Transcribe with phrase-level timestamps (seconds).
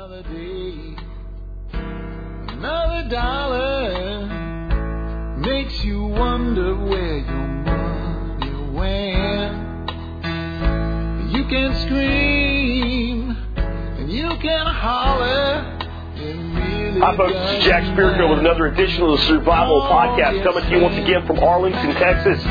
[0.00, 0.96] Another day,
[1.74, 4.24] another dollar
[5.36, 9.90] makes you wonder where your money went.
[11.30, 15.76] You can scream and you can holler.
[17.00, 17.32] Hi, folks.
[17.34, 20.96] This is Jack Spirko with another edition of the Survival Podcast coming to you once
[20.96, 22.42] again from Arlington, Texas.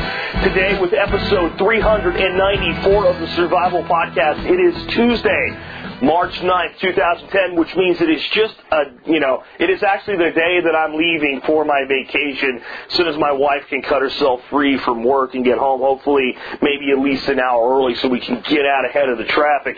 [0.44, 4.44] Today with episode 394 of the Survival Podcast.
[4.46, 5.58] It is Tuesday,
[6.02, 10.30] March 9th, 2010, which means it is just a, you know, it is actually the
[10.30, 14.40] day that I'm leaving for my vacation as soon as my wife can cut herself
[14.48, 18.20] free from work and get home, hopefully maybe at least an hour early so we
[18.20, 19.76] can get out ahead of the traffic.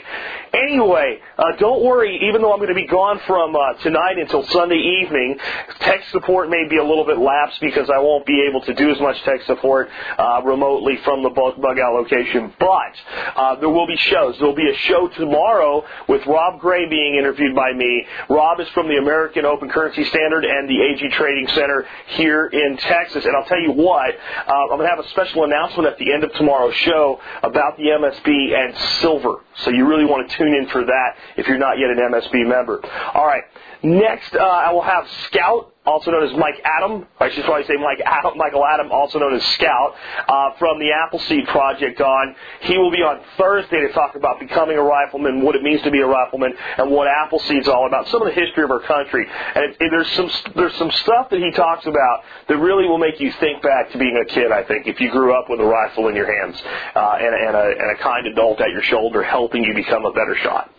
[0.53, 4.47] Anyway, uh, don't worry, even though I'm going to be gone from uh, tonight until
[4.47, 5.39] Sunday evening,
[5.81, 8.91] tech support may be a little bit lapsed because I won't be able to do
[8.91, 12.53] as much tech support uh, remotely from the bug, bug out location.
[12.61, 12.95] But
[13.35, 14.39] uh, there will be shows.
[14.39, 18.05] There will be a show tomorrow with Rob Gray being interviewed by me.
[18.29, 22.77] Rob is from the American Open Currency Standard and the AG Trading Center here in
[22.77, 23.25] Texas.
[23.25, 24.11] And I'll tell you what,
[24.47, 27.79] uh, I'm going to have a special announcement at the end of tomorrow's show about
[27.79, 29.41] the MSB and silver.
[29.57, 32.47] So you really want to tune in for that if you're not yet an MSB
[32.47, 32.81] member.
[33.15, 33.45] All right.
[33.83, 37.07] Next, uh, I will have Scout also known as Mike Adam.
[37.19, 39.95] I should probably say Mike Adam, Michael Adam, also known as Scout,
[40.29, 42.35] uh, from the Appleseed Project on.
[42.63, 45.91] He will be on Thursday to talk about becoming a rifleman, what it means to
[45.91, 49.27] be a rifleman, and what Appleseed's all about, some of the history of our country.
[49.27, 53.21] And it, there's some there's some stuff that he talks about that really will make
[53.21, 54.53] you think back to being a kid.
[54.53, 56.61] I think if you grew up with a rifle in your hands
[56.95, 60.13] uh, and, and, a, and a kind adult at your shoulder helping you become a
[60.13, 60.71] better shot.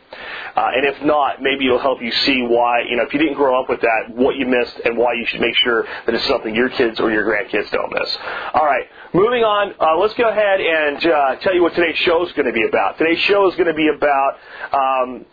[0.56, 3.36] Uh, and if not, maybe it'll help you see why, you know, if you didn't
[3.36, 6.26] grow up with that, what you missed and why you should make sure that it's
[6.28, 8.18] something your kids or your grandkids don't miss.
[8.54, 12.26] All right, moving on, uh, let's go ahead and uh, tell you what today's show
[12.26, 12.98] is going to be about.
[12.98, 14.38] Today's show is going to be about
[14.74, 15.26] um,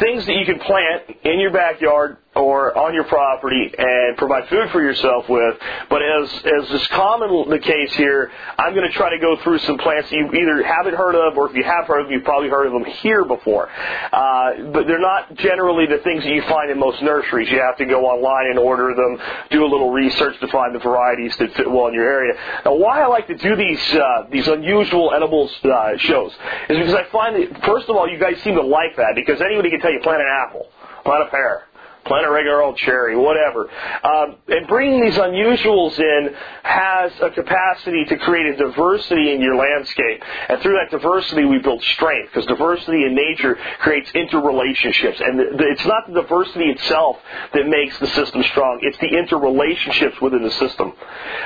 [0.00, 4.70] things that you can plant in your backyard or on your property and provide food
[4.70, 5.56] for yourself with.
[5.88, 9.58] But as as is common the case here, I'm going to try to go through
[9.60, 12.12] some plants that you either haven't heard of, or if you have heard of them,
[12.12, 13.68] you've probably heard of them here before.
[14.12, 17.48] Uh, but they're not generally the things that you find in most nurseries.
[17.50, 19.18] You have to go online and order them,
[19.50, 22.34] do a little research to find the varieties that fit well in your area.
[22.64, 26.32] Now, why I like to do these uh, these unusual edibles uh, shows
[26.68, 29.40] is because I find that first of all, you guys seem to like that because
[29.40, 30.66] anybody can tell you plant an apple,
[31.04, 31.68] plant a pear
[32.04, 33.70] plant a regular old cherry, whatever.
[34.04, 39.56] Um, and bringing these unusuals in has a capacity to create a diversity in your
[39.56, 40.22] landscape.
[40.48, 45.20] And through that diversity, we build strength because diversity in nature creates interrelationships.
[45.20, 47.16] And the, the, it's not the diversity itself
[47.52, 50.92] that makes the system strong, it's the interrelationships within the system.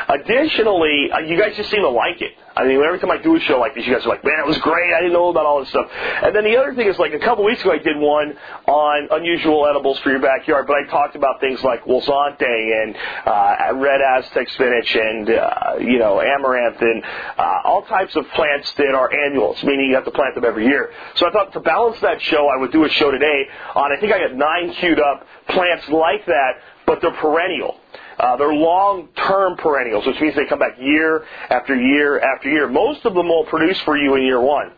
[0.08, 2.32] Additionally, uh, you guys just seem to like it.
[2.56, 4.40] I mean, every time I do a show like this, you guys are like, man,
[4.40, 4.92] it was great.
[4.92, 5.86] I didn't know about all this stuff.
[5.94, 8.36] And then the other thing is, like, a couple weeks ago, I did one
[8.66, 13.74] on unusual edibles for your backyard, but I talked about things like huauzontle and uh,
[13.74, 17.04] red Aztec spinach and, uh, you know, amaranth and
[17.36, 20.64] uh, all types of plants that are annuals, meaning you have to plant them every
[20.64, 20.90] year.
[21.16, 24.00] So I thought to balance that show, I would do a show today on, I
[24.00, 26.52] think I got nine queued up plants like that,
[26.86, 27.78] but they're perennial.
[28.18, 32.68] Uh, they're long-term perennials, which means they come back year after year after year.
[32.68, 34.72] Most of them will produce for you in year one.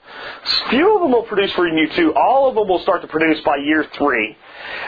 [0.68, 2.14] Few of them will produce for you in year two.
[2.14, 4.36] All of them will start to produce by year three.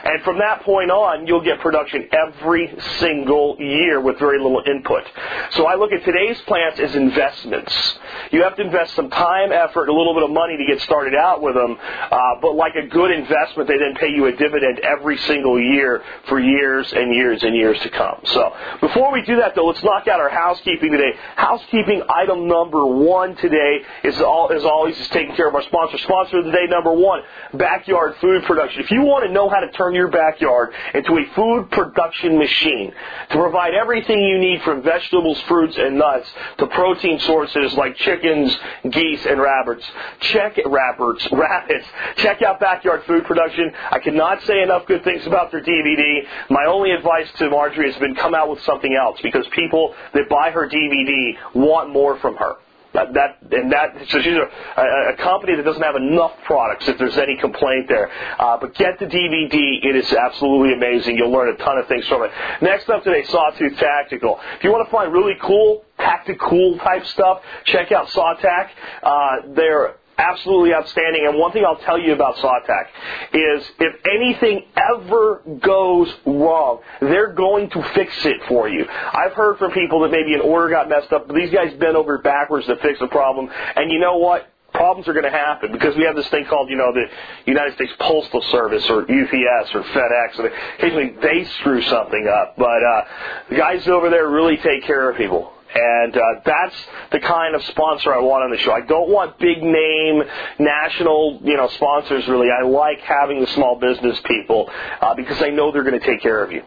[0.04, 5.04] And from that point on, you'll get production every single year with very little input.
[5.52, 7.98] So I look at today's plants as investments.
[8.30, 11.14] You have to invest some time, effort, a little bit of money to get started
[11.14, 11.78] out with them.
[11.80, 16.02] Uh, but like a good investment, they then pay you a dividend every single year
[16.28, 18.20] for years and years and years to come.
[18.24, 21.12] So before we do that, though, let's knock out our housekeeping today.
[21.36, 25.98] Housekeeping item number one today is all is always is taking care of our sponsor.
[25.98, 27.22] Sponsor of the day number one,
[27.54, 28.82] backyard food production.
[28.82, 32.92] If you want to know how to turn your backyard into a food production machine
[33.30, 36.28] to provide everything you need from vegetables, fruits, and nuts
[36.58, 38.56] to protein sources like chickens,
[38.90, 39.84] geese, and rabbits.
[40.20, 41.86] Check it rabbits, rabbits.
[42.16, 43.72] Check out Backyard Food Production.
[43.90, 46.26] I cannot say enough good things about their DVD.
[46.50, 50.28] My only advice to Marjorie has been come out with something else because people that
[50.28, 52.56] buy her DVD want more from her.
[52.94, 56.88] That, that and that so she's a, a, company that doesn't have enough products.
[56.88, 59.84] If there's any complaint there, uh, but get the DVD.
[59.84, 61.16] It is absolutely amazing.
[61.16, 62.30] You'll learn a ton of things from it.
[62.60, 64.38] Next up today, Sawtooth Tactical.
[64.56, 68.68] If you want to find really cool tactical type stuff, check out Sawtac.
[69.02, 71.26] Uh, they're absolutely outstanding.
[71.26, 72.86] And one thing I'll tell you about Sawtac
[73.32, 78.86] is if anything ever goes wrong, they're going to fix it for you.
[78.88, 81.96] I've heard from people that maybe an order got messed up, but these guys bent
[81.96, 83.50] over backwards to fix a problem.
[83.76, 84.48] And you know what?
[84.72, 87.04] problems are going to happen because we have this thing called, you know, the
[87.44, 92.54] United States Postal Service or UPS or FedEx, and occasionally they screw something up.
[92.56, 93.04] But uh,
[93.50, 95.52] the guys over there really take care of people.
[95.74, 96.76] And uh, that's
[97.12, 98.72] the kind of sponsor I want on the show.
[98.72, 100.22] I don't want big name
[100.58, 102.26] national, you know, sponsors.
[102.28, 104.70] Really, I like having the small business people
[105.00, 106.62] uh, because I know they're going to take care of you.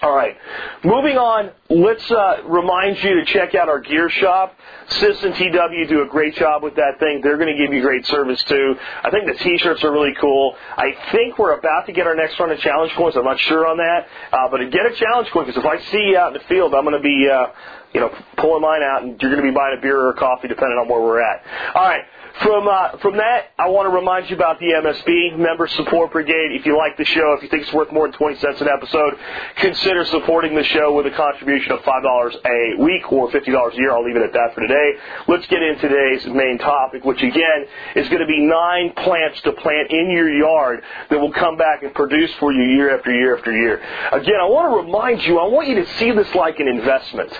[0.00, 0.36] All right.
[0.84, 4.54] Moving on, let's uh, remind you to check out our gear shop.
[4.86, 7.20] Sis and TW do a great job with that thing.
[7.20, 8.76] They're going to give you great service too.
[9.02, 10.54] I think the t-shirts are really cool.
[10.76, 13.16] I think we're about to get our next run of challenge coins.
[13.16, 14.06] I'm not sure on that.
[14.32, 16.74] Uh, but get a challenge coin because if I see you out in the field,
[16.74, 17.46] I'm going to be, uh,
[17.94, 20.16] you know, pulling mine out and you're going to be buying a beer or a
[20.16, 21.42] coffee depending on where we're at.
[21.74, 22.04] All right.
[22.42, 26.52] From uh, from that, I want to remind you about the MSB Member Support Brigade.
[26.54, 28.68] If you like the show, if you think it's worth more than twenty cents an
[28.68, 29.18] episode,
[29.56, 33.74] consider supporting the show with a contribution of five dollars a week or fifty dollars
[33.74, 33.90] a year.
[33.90, 34.92] I'll leave it at that for today.
[35.26, 39.52] Let's get into today's main topic, which again is going to be nine plants to
[39.52, 43.36] plant in your yard that will come back and produce for you year after year
[43.36, 43.82] after year.
[44.12, 45.40] Again, I want to remind you.
[45.40, 47.32] I want you to see this like an investment.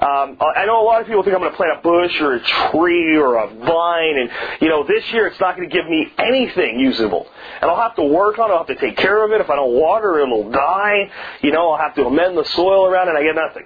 [0.00, 2.34] Um, I know a lot of people think I'm going to plant a bush or
[2.34, 4.30] a tree or a vine and
[4.60, 7.26] you know, this year it's not going to give me anything usable.
[7.60, 8.52] And I'll have to work on it.
[8.52, 9.40] I'll have to take care of it.
[9.40, 11.10] If I don't water it, it'll die.
[11.42, 13.16] You know, I'll have to amend the soil around it.
[13.16, 13.64] I get nothing.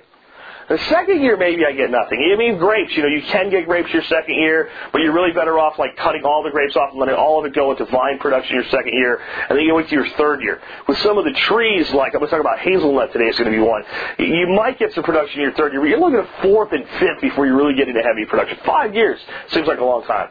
[0.68, 2.20] The second year, maybe I get nothing.
[2.30, 5.32] I mean, grapes, you know, you can get grapes your second year, but you're really
[5.32, 7.86] better off like cutting all the grapes off and letting all of it go into
[7.86, 9.18] vine production your second year,
[9.48, 10.60] and then you wait to your third year.
[10.86, 13.50] With some of the trees, like I'm going to talk about hazelnut today, is going
[13.50, 13.82] to be one.
[14.18, 16.86] You might get some production in your third year, but you're looking at fourth and
[17.00, 18.58] fifth before you really get into heavy production.
[18.66, 19.18] Five years
[19.48, 20.28] seems like a long time.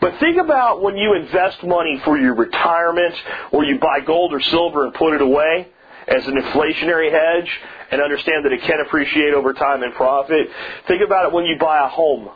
[0.00, 3.14] But think about when you invest money for your retirement
[3.52, 5.68] or you buy gold or silver and put it away
[6.08, 7.50] as an inflationary hedge
[7.92, 10.48] and understand that it can appreciate over time and profit.
[10.88, 12.30] Think about it when you buy a home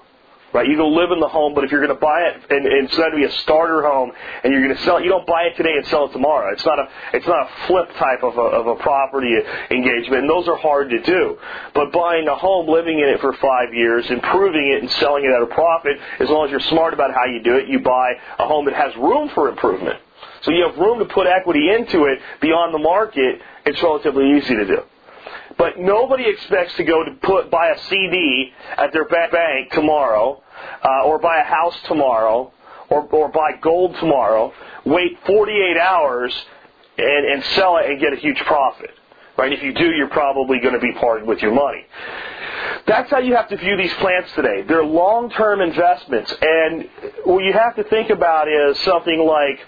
[0.57, 0.69] right?
[0.69, 2.89] You go live in the home, but if you're going to buy it and, and
[2.89, 4.11] it's going to be a starter home
[4.43, 6.53] and you're going to sell it, you don't buy it today and sell it tomorrow.
[6.53, 9.37] It's not a it's not a flip type of a, of a property
[9.71, 11.39] engagement, and those are hard to do.
[11.75, 15.33] But buying a home, living in it for five years, improving it, and selling it
[15.35, 18.13] at a profit, as long as you're smart about how you do it, you buy
[18.39, 20.01] a home that has room for improvement.
[20.43, 23.41] So you have room to put equity into it beyond the market.
[23.67, 24.83] It's relatively easy to do.
[25.59, 30.43] But nobody expects to go to put buy a CD at their bank tomorrow
[30.83, 32.53] uh, or buy a house tomorrow,
[32.89, 34.53] or, or buy gold tomorrow,
[34.85, 36.35] wait 48 hours
[36.99, 38.91] and, and sell it and get a huge profit.
[39.37, 39.53] Right?
[39.53, 41.85] If you do, you're probably going to be parted with your money.
[42.87, 44.63] That's how you have to view these plants today.
[44.63, 46.89] They're long-term investments, and
[47.25, 49.59] what you have to think about is something like,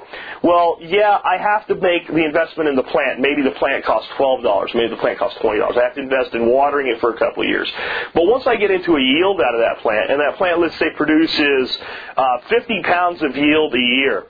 [0.45, 3.19] well, yeah, I have to make the investment in the plant.
[3.19, 4.71] Maybe the plant costs twelve dollars.
[4.73, 5.77] Maybe the plant costs twenty dollars.
[5.77, 7.69] I have to invest in watering it for a couple of years.
[8.15, 10.79] But once I get into a yield out of that plant, and that plant, let's
[10.79, 11.77] say, produces
[12.17, 14.27] uh, fifty pounds of yield a year,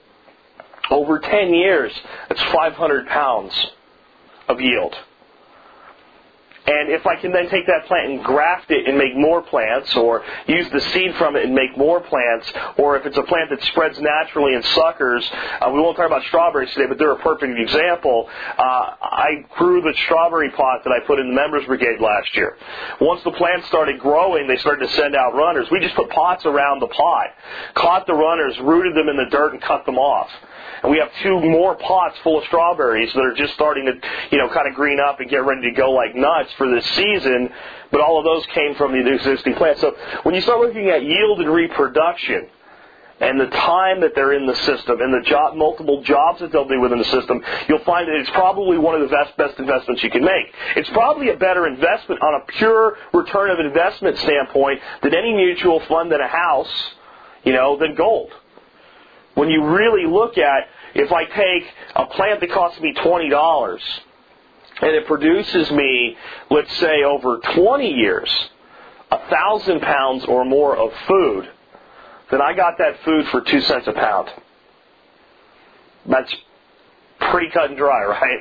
[0.91, 1.93] over ten years,
[2.31, 3.53] that's five hundred pounds
[4.49, 4.97] of yield.
[6.69, 9.97] And if I can then take that plant and graft it and make more plants,
[9.97, 13.49] or use the seed from it and make more plants, or if it's a plant
[13.49, 17.23] that spreads naturally in suckers, uh, we won't talk about strawberries today, but they're a
[17.23, 18.29] perfect example.
[18.59, 22.59] Uh, I grew the strawberry pot that I put in the members brigade last year.
[23.01, 25.69] Once the plants started growing, they started to send out runners.
[25.71, 27.29] We just put pots around the pot,
[27.77, 30.29] caught the runners, rooted them in the dirt, and cut them off
[30.83, 33.93] and we have two more pots full of strawberries that are just starting to,
[34.31, 36.85] you know, kind of green up and get ready to go like nuts for this
[36.95, 37.51] season.
[37.91, 39.81] But all of those came from the existing plants.
[39.81, 42.49] So when you start looking at yield and reproduction,
[43.21, 46.69] and the time that they're in the system and the job, multiple jobs that they'll
[46.69, 50.03] do within the system, you'll find that it's probably one of the best, best investments
[50.03, 50.55] you can make.
[50.77, 55.81] It's probably a better investment on a pure return of investment standpoint than any mutual
[55.81, 56.93] fund than a house,
[57.43, 58.31] you know, than gold.
[59.39, 61.63] When you really look at, if I take
[61.95, 63.81] a plant that costs me $20
[64.83, 66.17] and it produces me,
[66.51, 68.29] let's say, over 20 years,
[69.13, 71.49] a thousand pounds or more of food,
[72.33, 74.29] then I got that food for two cents a pound.
[76.07, 76.35] That's
[77.21, 78.41] pretty cut and dry, right?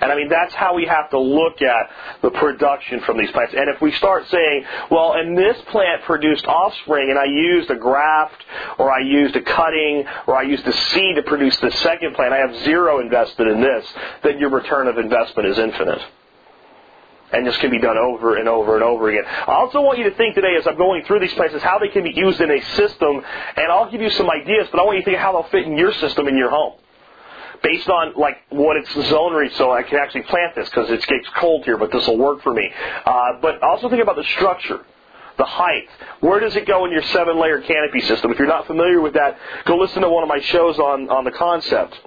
[0.00, 1.90] And I mean, that's how we have to look at
[2.22, 3.54] the production from these plants.
[3.56, 7.76] And if we start saying, well, and this plant produced offspring, and I used a
[7.76, 8.42] graft,
[8.78, 12.32] or I used a cutting, or I used a seed to produce the second plant,
[12.32, 13.86] I have zero invested in this,
[14.22, 16.02] then your return of investment is infinite.
[17.30, 19.24] And this can be done over and over and over again.
[19.26, 21.88] I also want you to think today, as I'm going through these places, how they
[21.88, 23.22] can be used in a system,
[23.56, 25.66] and I'll give you some ideas, but I want you to think how they'll fit
[25.66, 26.74] in your system in your home
[27.62, 31.28] based on like what its zonery, so I can actually plant this because it gets
[31.36, 32.70] cold here, but this will work for me.
[33.06, 34.84] Uh, but also think about the structure.
[35.38, 35.88] the height.
[36.20, 38.30] Where does it go in your seven layer canopy system?
[38.32, 41.24] If you're not familiar with that, go listen to one of my shows on, on
[41.24, 41.98] the concept.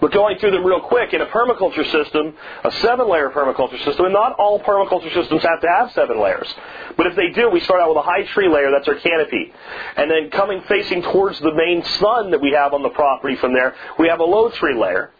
[0.00, 2.34] But going through them real quick, in a permaculture system,
[2.64, 6.52] a seven layer permaculture system, and not all permaculture systems have to have seven layers.
[6.96, 9.52] But if they do, we start out with a high tree layer, that's our canopy.
[9.96, 13.54] And then coming facing towards the main sun that we have on the property from
[13.54, 15.12] there, we have a low tree layer.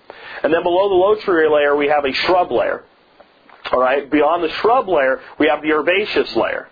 [0.42, 2.84] And then below the low tree layer, we have a shrub layer.
[3.72, 6.68] Alright, beyond the shrub layer, we have the herbaceous layer.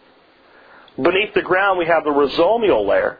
[0.96, 3.18] Beneath the ground, we have the rhizomial layer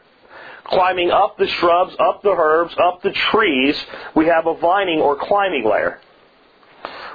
[0.65, 3.75] climbing up the shrubs, up the herbs, up the trees,
[4.15, 5.99] we have a vining or climbing layer.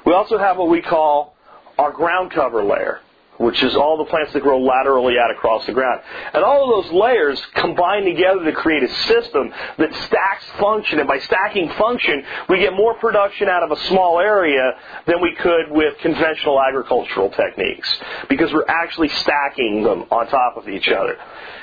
[0.06, 1.36] We also have what we call
[1.78, 3.00] our ground cover layer
[3.40, 6.02] which is all the plants that grow laterally out across the ground.
[6.34, 10.98] And all of those layers combine together to create a system that stacks function.
[10.98, 14.72] And by stacking function, we get more production out of a small area
[15.06, 17.88] than we could with conventional agricultural techniques.
[18.28, 21.16] Because we're actually stacking them on top of each other.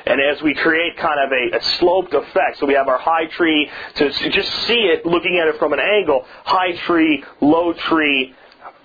[0.07, 3.25] And as we create kind of a, a sloped effect, so we have our high
[3.25, 8.33] tree, to just see it looking at it from an angle, high tree, low tree,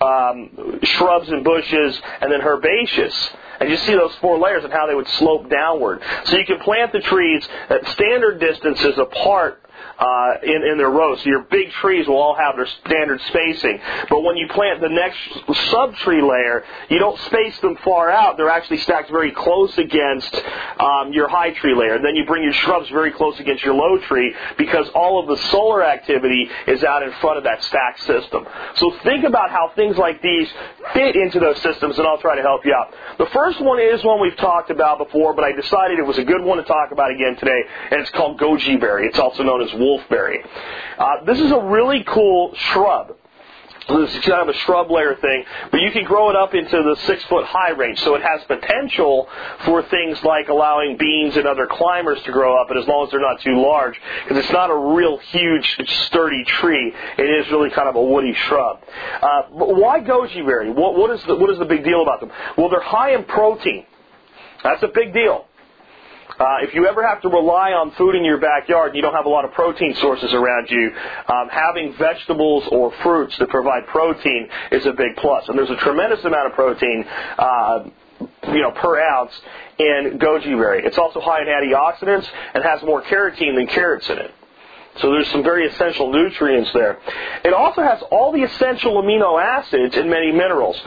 [0.03, 3.31] um, shrubs and bushes, and then herbaceous.
[3.59, 6.01] And you see those four layers and how they would slope downward.
[6.25, 9.61] So you can plant the trees at standard distances apart
[9.99, 11.19] uh, in, in their rows.
[11.19, 13.79] So your big trees will all have their standard spacing.
[14.09, 15.19] But when you plant the next
[15.69, 18.37] sub-tree layer, you don't space them far out.
[18.37, 20.33] They're actually stacked very close against
[20.79, 21.95] um, your high tree layer.
[21.95, 25.27] And then you bring your shrubs very close against your low tree because all of
[25.27, 28.45] the solar activity is out in front of that stacked system.
[28.75, 30.49] So think about how things like these
[30.93, 32.93] fit into those systems, and I'll try to help you out.
[33.17, 36.23] The first one is one we've talked about before, but I decided it was a
[36.23, 37.61] good one to talk about again today,
[37.91, 39.07] and it's called goji berry.
[39.07, 40.45] It's also known as wolfberry.
[40.97, 43.15] Uh, this is a really cool shrub.
[43.89, 46.71] This is kind of a shrub layer thing, but you can grow it up into
[46.71, 47.99] the six foot high range.
[47.99, 49.27] So it has potential
[49.65, 53.11] for things like allowing beans and other climbers to grow up, but as long as
[53.11, 56.93] they're not too large, because it's not a real huge, sturdy tree.
[57.17, 58.79] It is really kind of a woody shrub.
[59.21, 60.71] Uh, but why goji berry?
[60.71, 62.31] What, what, is the, what is the big deal about them?
[62.57, 63.85] Well, they're high in protein.
[64.63, 65.45] That's a big deal.
[66.39, 69.13] Uh, if you ever have to rely on food in your backyard and you don't
[69.13, 70.91] have a lot of protein sources around you,
[71.27, 75.47] um, having vegetables or fruits that provide protein is a big plus.
[75.47, 77.05] And there's a tremendous amount of protein.
[77.37, 77.89] Uh,
[78.47, 79.33] you know, per ounce
[79.79, 80.85] in goji berry.
[80.85, 84.31] It's also high in antioxidants and has more carotene than carrots in it.
[85.01, 86.99] So there's some very essential nutrients there.
[87.43, 90.79] It also has all the essential amino acids and many minerals.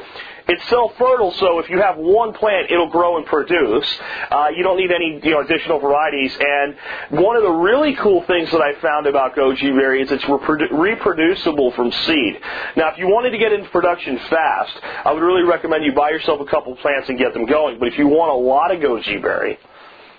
[0.48, 3.98] It's self-fertile, so if you have one plant, it'll grow and produce.
[4.30, 6.36] Uh, you don't need any you know, additional varieties.
[6.38, 6.76] And
[7.20, 10.70] one of the really cool things that I found about goji berry is it's reprodu-
[10.70, 12.40] reproducible from seed.
[12.76, 16.10] Now, if you wanted to get into production fast, I would really recommend you buy
[16.10, 17.80] yourself a couple plants and get them going.
[17.80, 19.58] But if you want a lot of goji berry,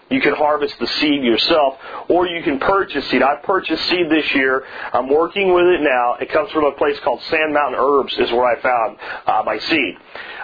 [0.09, 1.77] you can harvest the seed yourself,
[2.09, 3.21] or you can purchase seed.
[3.21, 4.63] I've purchased seed this year.
[4.93, 6.15] I'm working with it now.
[6.15, 9.59] It comes from a place called Sand Mountain Herbs, is where I found uh, my
[9.59, 9.97] seed.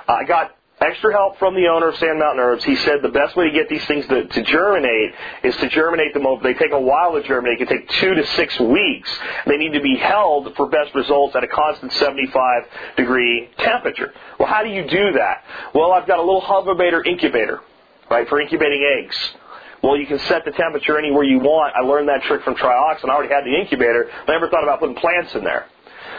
[0.08, 2.64] I got extra help from the owner of Sand Mountain Herbs.
[2.64, 6.14] He said the best way to get these things to, to germinate is to germinate
[6.14, 6.44] them over.
[6.44, 7.62] They take a while to germinate.
[7.62, 9.10] It can take two to six weeks.
[9.48, 12.64] They need to be held for best results at a constant 75
[12.98, 14.14] degree temperature.
[14.40, 15.44] Well, how do you do that?
[15.74, 17.62] Well, I've got a little Hovabator incubator,
[18.10, 19.36] right, for incubating eggs.
[19.84, 21.76] Well, you can set the temperature anywhere you want.
[21.76, 23.10] I learned that trick from Trioxin.
[23.10, 24.10] I already had the incubator.
[24.10, 25.68] I never thought about putting plants in there.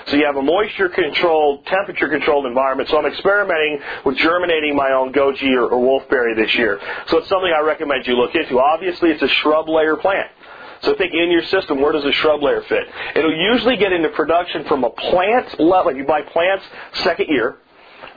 [0.06, 2.90] So you have a moisture controlled, temperature controlled environment.
[2.90, 6.78] So I'm experimenting with germinating my own goji or, or wolfberry this year.
[7.06, 8.60] So it's something I recommend you look into.
[8.60, 10.30] Obviously, it's a shrub layer plant.
[10.82, 12.86] So think in your system, where does a shrub layer fit?
[13.16, 15.96] It'll usually get into production from a plant level.
[15.96, 16.66] You buy plants
[17.02, 17.56] second year,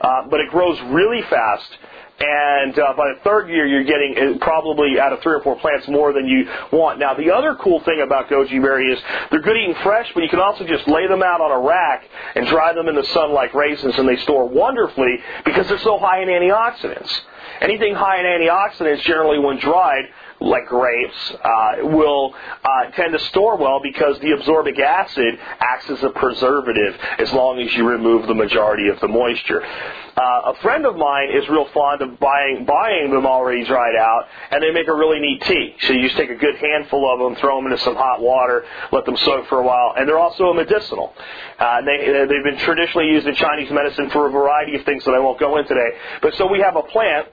[0.02, 1.78] uh, but it grows really fast
[2.20, 5.56] and uh, by the third year, you're getting uh, probably out of three or four
[5.60, 6.98] plants more than you want.
[6.98, 8.98] Now, the other cool thing about goji berry is
[9.30, 12.04] they're good eating fresh, but you can also just lay them out on a rack
[12.34, 15.98] and dry them in the sun like raisins, and they store wonderfully because they're so
[15.98, 17.20] high in antioxidants.
[17.60, 20.04] Anything high in antioxidants, generally when dried,
[20.40, 26.02] like grapes, uh, will uh, tend to store well because the absorbic acid acts as
[26.02, 29.62] a preservative as long as you remove the majority of the moisture.
[29.64, 34.26] Uh, a friend of mine is real fond of buying buying them already dried out,
[34.50, 35.74] and they make a really neat tea.
[35.82, 38.64] So you just take a good handful of them, throw them into some hot water,
[38.90, 41.14] let them soak for a while, and they're also a medicinal.
[41.58, 45.12] Uh, they they've been traditionally used in Chinese medicine for a variety of things that
[45.12, 45.96] I won't go into today.
[46.22, 47.28] But so we have a plant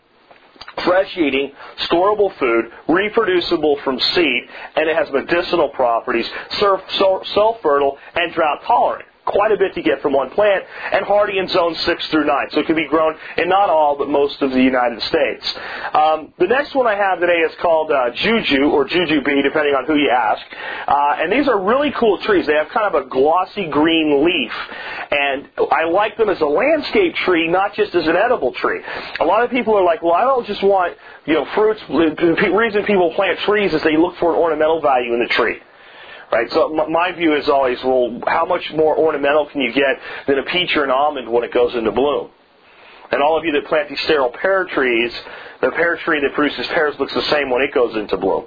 [0.83, 4.43] fresh eating, storable food, reproducible from seed,
[4.75, 6.81] and it has medicinal properties, self
[7.61, 9.05] fertile, and drought tolerant.
[9.25, 12.47] Quite a bit to get from one plant, and hardy in zone 6 through 9.
[12.51, 15.53] So it can be grown in not all, but most of the United States.
[15.93, 19.85] Um, the next one I have today is called uh, Juju, or Jujube, depending on
[19.85, 20.45] who you ask.
[20.87, 22.45] Uh, and these are really cool trees.
[22.45, 24.53] They have kind of a glossy green leaf.
[25.11, 28.81] And I like them as a landscape tree, not just as an edible tree.
[29.19, 31.81] A lot of people are like, well, I don't just want, you know, fruits.
[31.87, 35.59] The reason people plant trees is they look for an ornamental value in the tree.
[36.31, 36.51] Right?
[36.51, 40.43] So my view is always, well, how much more ornamental can you get than a
[40.43, 42.29] peach or an almond when it goes into bloom?
[43.11, 45.13] And all of you that plant these sterile pear trees,
[45.61, 48.45] the pear tree that produces pears looks the same when it goes into bloom.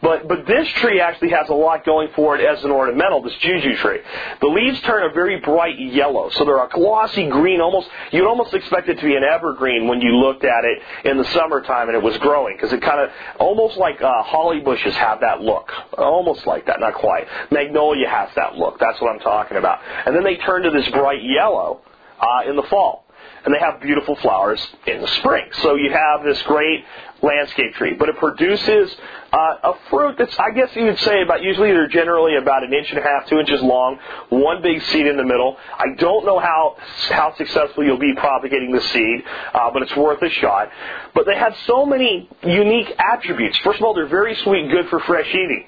[0.00, 3.34] But, but this tree actually has a lot going for it as an ornamental, this
[3.40, 4.00] juju tree.
[4.40, 8.54] The leaves turn a very bright yellow, so they're a glossy green, almost, you'd almost
[8.54, 11.96] expect it to be an evergreen when you looked at it in the summertime and
[11.96, 15.70] it was growing, because it kind of, almost like uh, holly bushes have that look.
[15.96, 17.26] Almost like that, not quite.
[17.50, 19.80] Magnolia has that look, that's what I'm talking about.
[20.06, 21.80] And then they turn to this bright yellow
[22.20, 23.02] uh, in the fall
[23.44, 25.44] and they have beautiful flowers in the spring.
[25.62, 26.84] So you have this great
[27.22, 28.94] landscape tree, but it produces
[29.32, 32.72] uh, a fruit that's, I guess you would say, about usually they're generally about an
[32.72, 33.98] inch and a half, two inches long,
[34.28, 35.56] one big seed in the middle.
[35.78, 36.76] I don't know how
[37.10, 39.24] how successful you'll be propagating the seed,
[39.54, 40.70] uh, but it's worth a shot.
[41.14, 43.56] But they have so many unique attributes.
[43.58, 45.66] First of all, they're very sweet, good for fresh eating.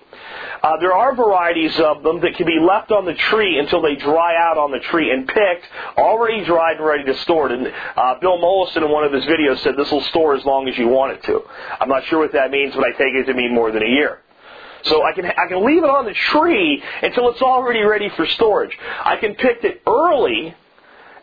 [0.65, 3.97] Uh, there are varieties of them that can be left on the tree until they
[3.97, 5.67] dry out on the tree and picked,
[5.99, 7.49] already dried and ready to store.
[7.51, 10.67] And uh, Bill Mollison in one of his videos said this will store as long
[10.67, 11.43] as you want it to.
[11.79, 13.89] I'm not sure what that means, but I take it to mean more than a
[13.89, 14.23] year.
[14.85, 18.27] So I can I can leave it on the tree until it's already ready for
[18.27, 18.75] storage.
[19.05, 20.55] I can pick it early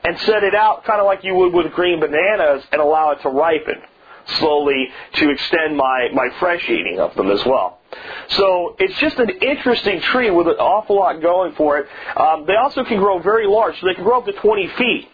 [0.04, 3.24] and set it out kind of like you would with green bananas and allow it
[3.24, 3.82] to ripen
[4.38, 7.81] slowly to extend my, my fresh eating of them as well.
[8.30, 11.88] So it's just an interesting tree with an awful lot going for it.
[12.16, 15.10] Um, they also can grow very large, so they can grow up to 20 feet.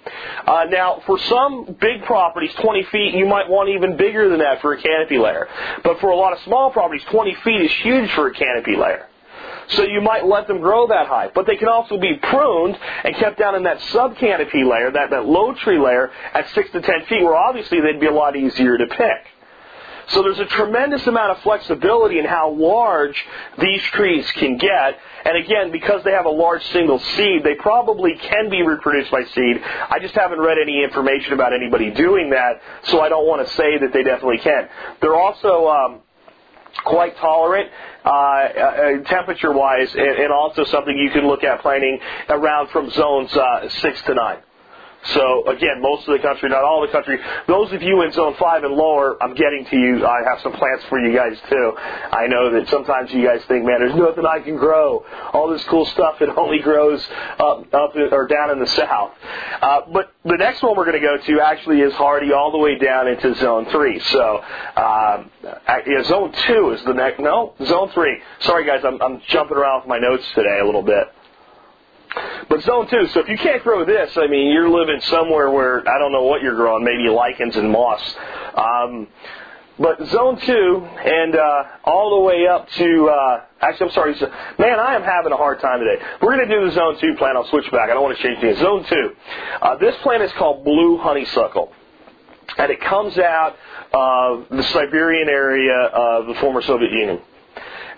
[0.46, 4.62] Uh, now, for some big properties, 20 feet, you might want even bigger than that
[4.62, 5.48] for a canopy layer.
[5.84, 9.08] But for a lot of small properties, 20 feet is huge for a canopy layer.
[9.70, 11.30] So you might let them grow that high.
[11.34, 15.26] But they can also be pruned and kept down in that sub-canopy layer, that, that
[15.26, 18.78] low tree layer, at 6 to 10 feet, where obviously they'd be a lot easier
[18.78, 19.37] to pick.
[20.10, 23.26] So there's a tremendous amount of flexibility in how large
[23.60, 25.00] these trees can get.
[25.26, 29.26] And again, because they have a large single seed, they probably can be reproduced by
[29.26, 29.62] seed.
[29.90, 33.54] I just haven't read any information about anybody doing that, so I don't want to
[33.56, 34.70] say that they definitely can.
[35.02, 36.02] They're also um,
[36.86, 37.70] quite tolerant
[38.06, 43.36] uh, uh, temperature-wise, and, and, also something you can look at planting around from zones
[43.36, 44.38] uh, six to nine.
[45.14, 47.20] So again, most of the country, not all the country.
[47.48, 50.06] Those of you in zone five and lower, I'm getting to you.
[50.06, 51.74] I have some plants for you guys too.
[51.78, 55.06] I know that sometimes you guys think, man, there's nothing I can grow.
[55.34, 57.06] All this cool stuff it only grows
[57.40, 59.12] up, up or down in the south.
[59.62, 62.58] Uh, but the next one we're going to go to actually is hardy all the
[62.58, 64.00] way down into zone three.
[64.00, 64.44] So
[64.76, 67.20] uh, yeah, zone two is the next.
[67.20, 68.20] No, zone three.
[68.40, 71.08] Sorry guys, I'm, I'm jumping around with my notes today a little bit.
[72.50, 75.80] But zone two, so if you can't grow this, I mean, you're living somewhere where
[75.88, 78.02] I don't know what you're growing, maybe lichens and moss.
[78.56, 79.08] Um,
[79.80, 84.16] but zone two, and uh, all the way up to, uh, actually, I'm sorry,
[84.58, 86.04] man, I am having a hard time today.
[86.22, 87.38] We're going to do the zone two plant.
[87.38, 87.90] I'll switch back.
[87.90, 88.58] I don't want to change things.
[88.60, 89.16] Zone two.
[89.62, 91.72] Uh, this plant is called blue honeysuckle.
[92.58, 93.56] And it comes out
[93.94, 97.22] of the Siberian area of the former Soviet Union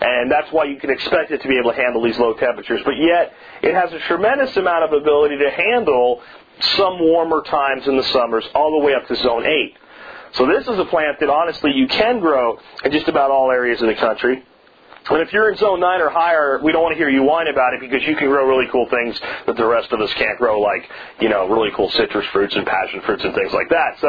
[0.00, 2.80] and that's why you can expect it to be able to handle these low temperatures.
[2.84, 6.22] But yet, it has a tremendous amount of ability to handle
[6.76, 9.76] some warmer times in the summers, all the way up to zone 8.
[10.32, 13.82] So this is a plant that honestly you can grow in just about all areas
[13.82, 14.44] of the country.
[15.10, 17.48] And if you're in zone 9 or higher, we don't want to hear you whine
[17.48, 20.38] about it because you can grow really cool things that the rest of us can't
[20.38, 20.88] grow, like,
[21.20, 23.98] you know, really cool citrus fruits and passion fruits and things like that.
[24.00, 24.08] So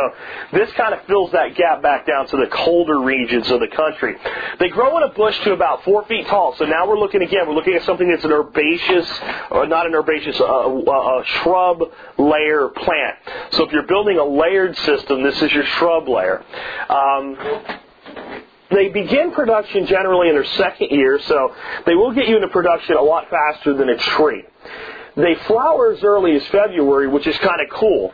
[0.54, 4.16] this kind of fills that gap back down to the colder regions of the country.
[4.60, 6.56] They grow in a bush to about four feet tall.
[6.58, 9.10] So now we're looking again, we're looking at something that's an herbaceous,
[9.50, 11.82] or not an herbaceous, uh, a shrub
[12.20, 13.18] layer plant.
[13.52, 16.44] So if you're building a layered system, this is your shrub layer.
[16.90, 17.38] Um,
[18.72, 21.54] they begin production generally in their second year, so
[21.86, 24.44] they will get you into production a lot faster than a tree.
[25.16, 28.14] They flower as early as February, which is kind of cool.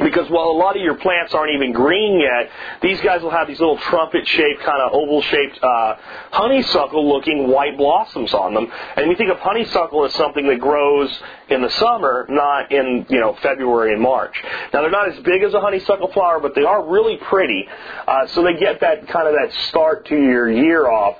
[0.00, 2.50] Because while a lot of your plants aren't even green yet,
[2.82, 5.96] these guys will have these little trumpet-shaped, kind of oval-shaped, uh,
[6.30, 8.70] honeysuckle-looking white blossoms on them.
[8.96, 11.10] And we think of honeysuckle as something that grows
[11.48, 14.34] in the summer, not in you know February and March.
[14.72, 17.66] Now they're not as big as a honeysuckle flower, but they are really pretty.
[18.06, 21.16] Uh, so they get that kind of that start to your year off.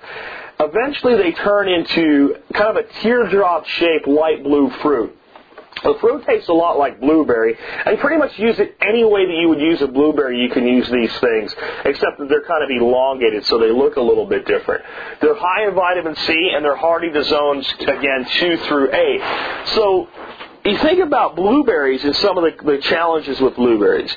[0.61, 5.18] Eventually, they turn into kind of a teardrop-shaped light blue fruit
[5.83, 9.35] The fruit tastes a lot like blueberry, and pretty much use it any way that
[9.41, 10.41] you would use a blueberry.
[10.41, 14.01] You can use these things, except that they're kind of elongated, so they look a
[14.01, 14.85] little bit different.
[15.21, 19.23] They're high in vitamin C, and they're hardy to zones again two through eight.
[19.75, 20.09] So
[20.65, 24.15] you think about blueberries and some of the, the challenges with blueberries,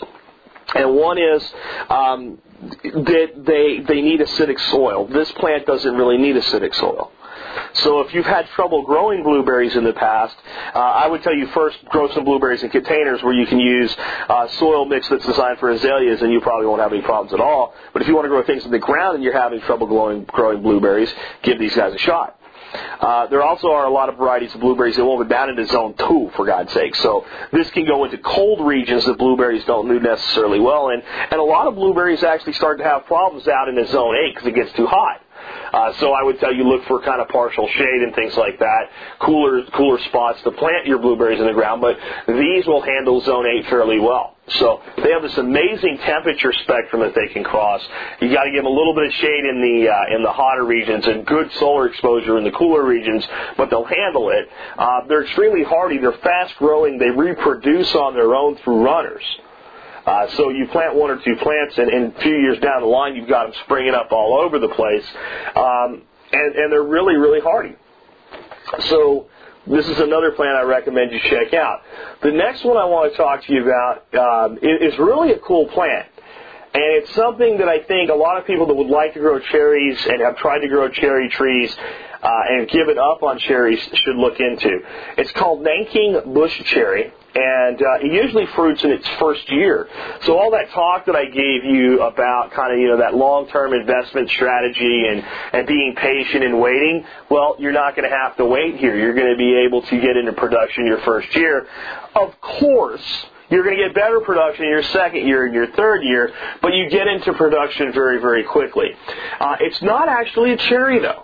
[0.73, 1.53] and one is
[1.89, 2.39] um,
[2.83, 5.07] that they they need acidic soil.
[5.07, 7.11] This plant doesn't really need acidic soil.
[7.73, 10.35] So if you've had trouble growing blueberries in the past,
[10.73, 13.95] uh, I would tell you first grow some blueberries in containers where you can use
[14.29, 17.39] uh, soil mix that's designed for azaleas, and you probably won't have any problems at
[17.39, 17.73] all.
[17.93, 20.25] But if you want to grow things in the ground and you're having trouble growing
[20.25, 22.37] growing blueberries, give these guys a shot.
[22.99, 25.65] Uh, there also are a lot of varieties of blueberries that won't be down into
[25.67, 26.95] zone 2, for God's sake.
[26.95, 31.01] So this can go into cold regions that blueberries don't do necessarily well in.
[31.01, 34.35] And a lot of blueberries actually start to have problems out in the zone 8
[34.35, 35.21] because it gets too hot.
[35.73, 38.59] Uh, so I would tell you look for kind of partial shade and things like
[38.59, 41.81] that, cooler cooler spots to plant your blueberries in the ground.
[41.81, 44.35] But these will handle zone eight fairly well.
[44.47, 47.81] So they have this amazing temperature spectrum that they can cross.
[48.19, 50.31] You got to give them a little bit of shade in the uh, in the
[50.31, 53.25] hotter regions and good solar exposure in the cooler regions,
[53.55, 54.49] but they'll handle it.
[54.77, 55.99] Uh, they're extremely hardy.
[55.99, 56.97] They're fast growing.
[56.97, 59.23] They reproduce on their own through runners.
[60.05, 62.87] Uh, so you plant one or two plants, and, and a few years down the
[62.87, 65.05] line, you've got them springing up all over the place,
[65.55, 67.75] um, and, and they're really, really hardy.
[68.79, 69.27] So
[69.67, 71.81] this is another plant I recommend you check out.
[72.23, 75.67] The next one I want to talk to you about um, is really a cool
[75.67, 76.07] plant.
[76.73, 79.39] And it's something that I think a lot of people that would like to grow
[79.39, 81.75] cherries and have tried to grow cherry trees
[82.23, 84.79] and given up on cherries should look into.
[85.17, 89.87] It's called Nanking Bush Cherry and uh, it usually fruits in its first year.
[90.23, 93.73] So all that talk that I gave you about kind of you know that long-term
[93.73, 98.45] investment strategy and and being patient and waiting, well, you're not going to have to
[98.45, 98.97] wait here.
[98.97, 101.67] You're going to be able to get into production your first year.
[102.15, 106.03] Of course, you're going to get better production in your second year and your third
[106.03, 108.89] year, but you get into production very, very quickly.
[109.39, 111.23] Uh, it's not actually a cherry, though.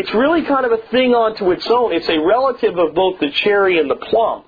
[0.00, 1.92] It's really kind of a thing onto its own.
[1.92, 4.44] It's a relative of both the cherry and the plum.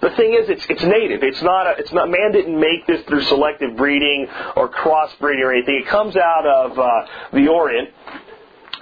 [0.00, 1.22] The thing is, it's it's native.
[1.22, 5.52] It's not a, it's not man didn't make this through selective breeding or crossbreeding or
[5.52, 5.82] anything.
[5.84, 7.90] It comes out of uh, the Orient.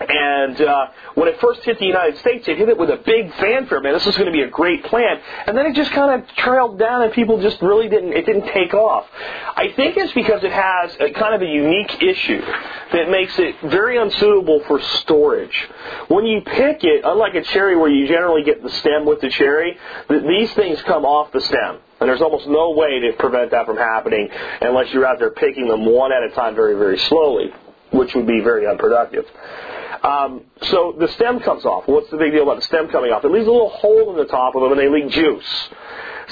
[0.01, 3.33] And uh, when it first hit the United States, it hit it with a big
[3.35, 3.81] fanfare.
[3.81, 5.21] Man, this is going to be a great plant.
[5.47, 8.13] And then it just kind of trailed down, and people just really didn't.
[8.13, 9.07] It didn't take off.
[9.57, 12.41] I think it's because it has a kind of a unique issue
[12.93, 15.69] that makes it very unsuitable for storage.
[16.09, 19.31] When you pick it, unlike a cherry where you generally get the stem with the
[19.31, 19.79] cherry,
[20.09, 21.79] these things come off the stem.
[22.01, 24.29] And there's almost no way to prevent that from happening
[24.61, 27.53] unless you're out there picking them one at a time very, very slowly,
[27.95, 29.25] which would be very unproductive.
[30.03, 31.85] Um, so the stem comes off.
[31.87, 33.25] What's the big deal about the stem coming off?
[33.25, 35.69] It leaves a little hole in the top of them and they leak juice.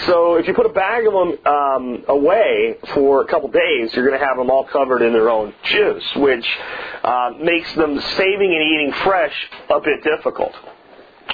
[0.07, 4.07] So if you put a bag of them um, away for a couple days, you're
[4.07, 6.47] going to have them all covered in their own juice, which
[7.03, 9.35] uh, makes them saving and eating fresh
[9.71, 10.55] a bit difficult.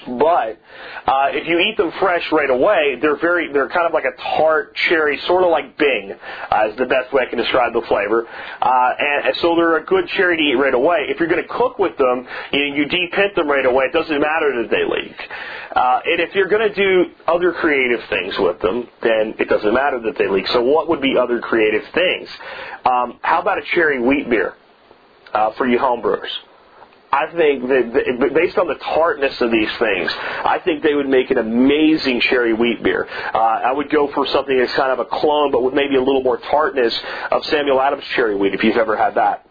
[0.08, 0.58] But
[1.06, 4.16] uh, if you eat them fresh right away, they're very they're kind of like a
[4.38, 7.82] tart cherry, sort of like Bing, uh, is the best way I can describe the
[7.82, 8.26] flavor.
[8.26, 11.06] Uh, and, and so they're a good cherry to eat right away.
[11.08, 13.84] If you're going to cook with them, you, you de-pit them right away.
[13.86, 15.16] It doesn't matter that they leak.
[15.76, 19.74] Uh, and if you're going to do other creative things with them, then it doesn't
[19.74, 20.46] matter that they leak.
[20.48, 22.28] So what would be other creative things?
[22.84, 24.54] Um, how about a cherry wheat beer
[25.34, 26.30] uh, for you homebrewers?
[27.10, 31.30] I think that based on the tartness of these things, I think they would make
[31.30, 33.08] an amazing cherry wheat beer.
[33.34, 36.02] Uh, I would go for something that's kind of a clone, but with maybe a
[36.02, 36.98] little more tartness
[37.32, 39.47] of Samuel Adams cherry wheat, if you've ever had that.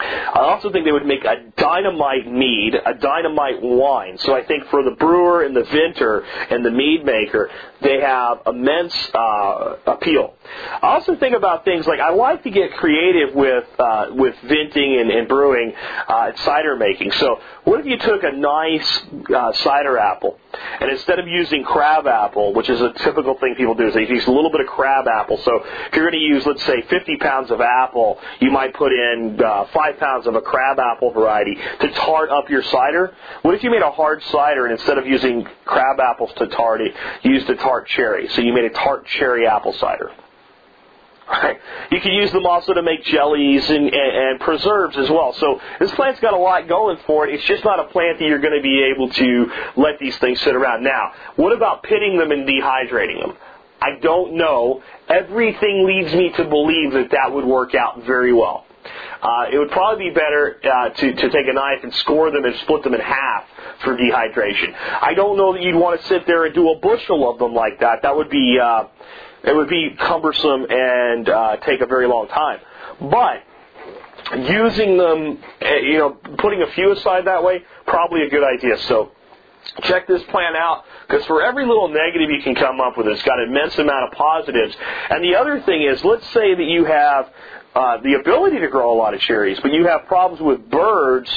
[0.00, 4.18] I also think they would make a dynamite mead, a dynamite wine.
[4.18, 7.50] So I think for the brewer and the vintner and the mead maker,
[7.82, 10.34] they have immense uh, appeal.
[10.82, 14.98] I also think about things like I like to get creative with uh, with venting
[15.00, 15.72] and, and brewing,
[16.08, 17.12] uh, cider making.
[17.12, 19.02] So what if you took a nice
[19.34, 23.74] uh, cider apple and instead of using crab apple, which is a typical thing people
[23.74, 25.38] do, is they use a little bit of crab apple.
[25.38, 28.92] So if you're going to use, let's say, 50 pounds of apple, you might put
[28.92, 33.14] in uh, five pounds of a crab apple variety to tart up your cider.
[33.42, 36.80] What if you made a hard cider and instead of using crab apples to tart
[36.80, 38.28] it, you used a tart cherry?
[38.28, 40.10] So you made a tart cherry apple cider.
[41.30, 41.60] Right.
[41.92, 45.32] You can use them also to make jellies and, and, and, preserves as well.
[45.34, 47.32] So this plant's got a lot going for it.
[47.32, 50.40] It's just not a plant that you're going to be able to let these things
[50.40, 50.82] sit around.
[50.82, 53.36] Now, what about pitting them and dehydrating them?
[53.80, 54.82] I don't know.
[55.08, 58.66] Everything leads me to believe that that would work out very well.
[59.22, 62.44] Uh, it would probably be better uh, to, to take a knife and score them
[62.44, 63.44] and split them in half
[63.84, 64.74] for dehydration.
[65.00, 67.54] I don't know that you'd want to sit there and do a bushel of them
[67.54, 68.02] like that.
[68.02, 68.84] That would be uh,
[69.42, 72.60] it would be cumbersome and uh, take a very long time.
[73.00, 73.42] But
[74.36, 78.78] using them, eh, you know, putting a few aside that way, probably a good idea.
[78.82, 79.12] So
[79.82, 83.22] check this plan out because for every little negative you can come up with, it's
[83.22, 84.76] got an immense amount of positives.
[85.10, 87.30] And the other thing is, let's say that you have
[87.74, 91.30] uh, the ability to grow a lot of cherries, but you have problems with birds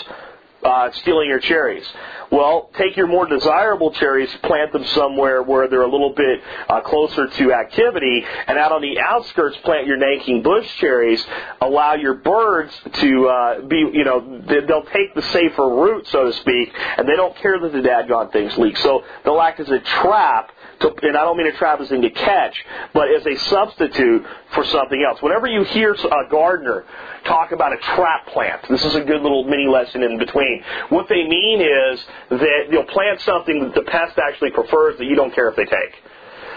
[0.63, 1.86] uh, stealing your cherries.
[2.32, 6.82] Well, take your more desirable cherries, plant them somewhere where they're a little bit uh,
[6.82, 11.23] closer to activity, and out on the outskirts, plant your Nanking bush cherries.
[11.62, 16.34] Allow your birds to uh, be, you know, they'll take the safer route, so to
[16.34, 18.78] speak, and they don't care that the dadgone things leak.
[18.78, 22.01] So they'll act as a trap to, and I don't mean a trap as in
[22.01, 22.55] to catch,
[22.93, 25.21] but as a substitute for something else.
[25.21, 26.86] Whenever you hear a gardener
[27.25, 30.63] talk about a trap plant, this is a good little mini lesson in between.
[30.89, 35.15] What they mean is that you'll plant something that the pest actually prefers that you
[35.15, 35.95] don't care if they take.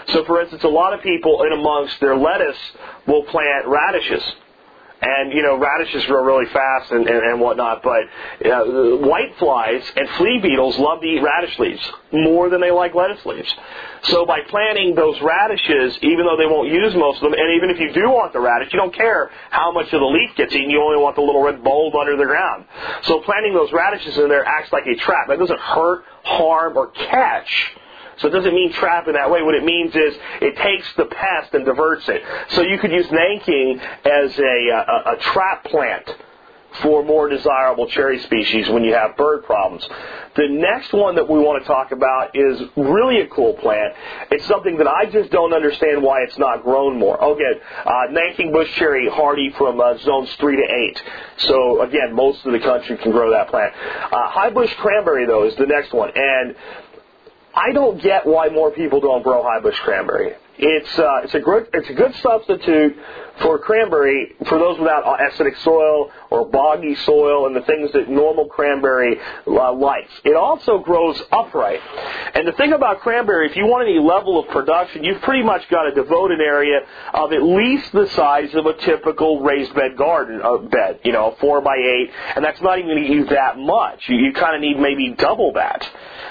[0.09, 2.57] So, for instance, a lot of people in amongst their lettuce
[3.07, 4.23] will plant radishes
[5.01, 7.83] and you know radishes grow really fast and, and, and whatnot.
[7.83, 8.03] But
[8.45, 8.63] uh,
[8.97, 11.81] white flies and flea beetles love to eat radish leaves
[12.11, 13.53] more than they like lettuce leaves.
[14.03, 17.69] So by planting those radishes, even though they won't use most of them, and even
[17.69, 20.53] if you do want the radish, you don't care how much of the leaf gets
[20.53, 20.69] eaten.
[20.69, 22.65] You only want the little red bulb under the ground.
[23.03, 25.27] So planting those radishes in there acts like a trap.
[25.27, 27.75] That doesn't hurt, harm, or catch
[28.17, 29.41] so it doesn't mean trap in that way.
[29.41, 32.21] What it means is it takes the pest and diverts it.
[32.49, 36.15] So you could use Nanking as a, a, a trap plant
[36.81, 39.87] for more desirable cherry species when you have bird problems.
[40.35, 43.93] The next one that we want to talk about is really a cool plant.
[44.31, 47.21] It's something that I just don't understand why it's not grown more.
[47.23, 51.03] Okay, uh, Nanking bush cherry hardy from uh, zones 3 to 8.
[51.37, 53.73] So again, most of the country can grow that plant.
[53.73, 56.11] Uh, high bush cranberry though is the next one.
[56.13, 56.55] And
[57.57, 60.35] I don't get why more people don't grow high bush cranberry.
[60.59, 62.95] It's uh, it's a good it's a good substitute
[63.41, 68.45] for cranberry for those without acidic soil or boggy soil and the things that normal
[68.45, 70.11] cranberry uh, likes.
[70.23, 71.79] It also grows upright.
[72.35, 75.67] And the thing about cranberry, if you want any level of production, you've pretty much
[75.69, 76.79] got to devote an area
[77.13, 81.35] of at least the size of a typical raised bed garden uh, bed, you know,
[81.39, 84.07] four by eight, and that's not even going to use that much.
[84.07, 85.87] You, you kind of need maybe double that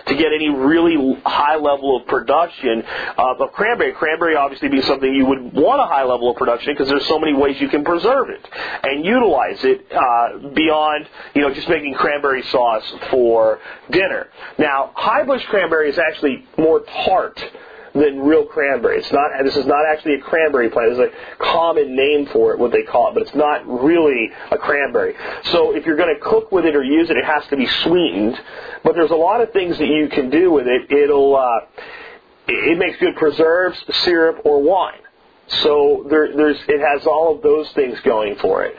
[0.07, 2.83] to get any really high level of production
[3.19, 3.93] uh, of cranberry.
[3.93, 7.19] Cranberry obviously be something you would want a high level of production because there's so
[7.19, 8.47] many ways you can preserve it
[8.83, 14.29] and utilize it uh, beyond you know just making cranberry sauce for dinner.
[14.59, 17.43] Now, high bush cranberry is actually more tart
[17.95, 18.99] than real cranberry.
[18.99, 19.31] It's not.
[19.45, 20.97] This is not actually a cranberry plant.
[20.97, 24.59] There's a common name for it, what they call it, but it's not really a
[24.59, 25.15] cranberry.
[25.45, 27.67] So if you're going to cook with it or use it, it has to be
[27.85, 28.39] sweetened.
[28.85, 30.91] But there's a lot of things that you can do with it.
[30.91, 31.37] It'll.
[31.37, 31.61] Uh,
[32.49, 35.01] it makes good preserves, syrup, or wine.
[35.49, 38.75] So there, there's, it has all of those things going for it.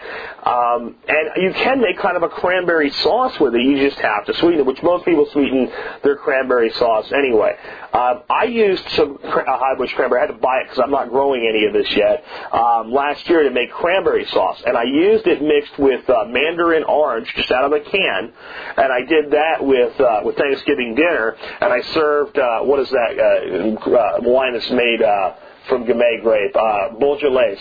[0.45, 3.61] Um, and you can make kind of a cranberry sauce with it.
[3.61, 5.71] You just have to sweeten it, which most people sweeten
[6.03, 7.55] their cranberry sauce anyway.
[7.93, 10.21] Um, I used some uh, high bush cranberry.
[10.21, 12.23] I had to buy it because I'm not growing any of this yet.
[12.51, 16.83] Um, last year to make cranberry sauce, and I used it mixed with uh, mandarin
[16.83, 18.33] orange just out of a can,
[18.77, 22.89] and I did that with uh, with Thanksgiving dinner, and I served uh, what is
[22.89, 25.01] that uh, uh, wine that's made.
[25.01, 25.33] Uh,
[25.67, 27.57] from Gamay grape, uh, Beaujolais,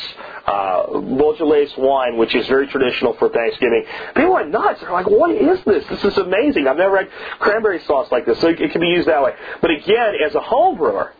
[0.47, 3.85] uh, Beaujolais wine, which is very traditional for Thanksgiving.
[4.14, 4.81] People went nuts.
[4.81, 5.87] They're like, what is this?
[5.88, 6.66] This is amazing.
[6.69, 8.40] I've never had cranberry sauce like this.
[8.40, 9.35] So it can be used that way.
[9.61, 11.12] But again, as a home brewer,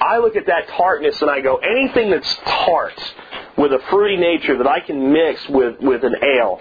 [0.00, 3.14] I look at that tartness and I go, anything that's tart
[3.58, 6.60] with a fruity nature that I can mix with, with an ale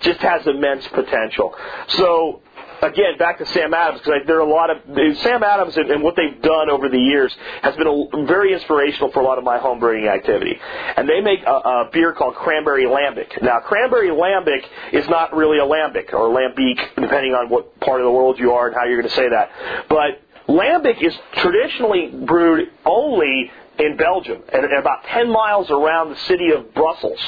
[0.00, 1.54] just has immense potential.
[1.88, 2.40] So
[2.82, 4.78] again, back to Sam Adams, because there are a lot of
[5.18, 9.10] Sam Adams and, and, what they've done over the years has been a, very inspirational
[9.12, 10.58] for a lot of my home brewing activity.
[10.96, 13.42] And they make a, a, beer called Cranberry Lambic.
[13.42, 18.04] Now, Cranberry Lambic is not really a lambic or lambic, depending on what part of
[18.04, 19.50] the world you are and how you're going to say that.
[19.88, 26.50] But Lambic is traditionally brewed only in Belgium and about 10 miles around the city
[26.50, 27.20] of Brussels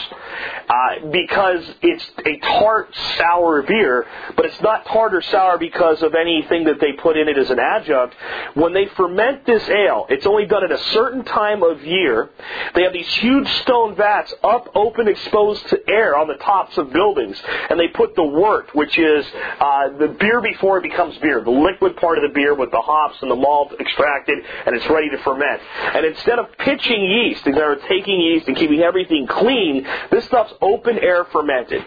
[0.68, 6.14] uh, because it's a tart, sour beer, but it's not tart or sour because of
[6.14, 8.14] anything that they put in it as an adjunct.
[8.54, 12.30] When they ferment this ale, it's only done at a certain time of year.
[12.74, 16.92] They have these huge stone vats up, open, exposed to air on the tops of
[16.92, 19.26] buildings, and they put the wort, which is
[19.60, 22.80] uh, the beer before it becomes beer, the liquid part of the beer with the
[22.80, 25.60] hops and the malt extracted, and it's ready to ferment.
[25.94, 30.24] And instead of of pitching yeast, instead of taking yeast and keeping everything clean, this
[30.24, 31.84] stuff's open air fermented.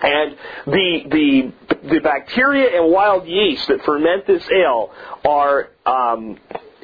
[0.00, 0.36] And
[0.66, 4.90] the, the, the bacteria and wild yeast that ferment this ale
[5.24, 6.38] are um,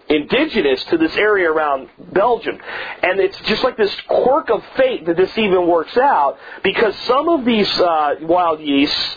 [0.09, 2.59] indigenous to this area around Belgium.
[3.03, 7.29] And it's just like this quirk of fate that this even works out because some
[7.29, 9.17] of these uh, wild yeasts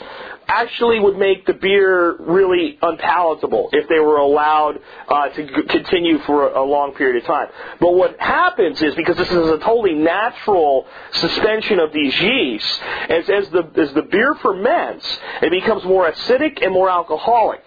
[0.51, 6.19] actually would make the beer really unpalatable if they were allowed uh, to g- continue
[6.19, 7.47] for a, a long period of time.
[7.79, 13.29] But what happens is because this is a totally natural suspension of these yeasts, as,
[13.29, 15.07] as the as the beer ferments,
[15.41, 17.63] it becomes more acidic and more alcoholic.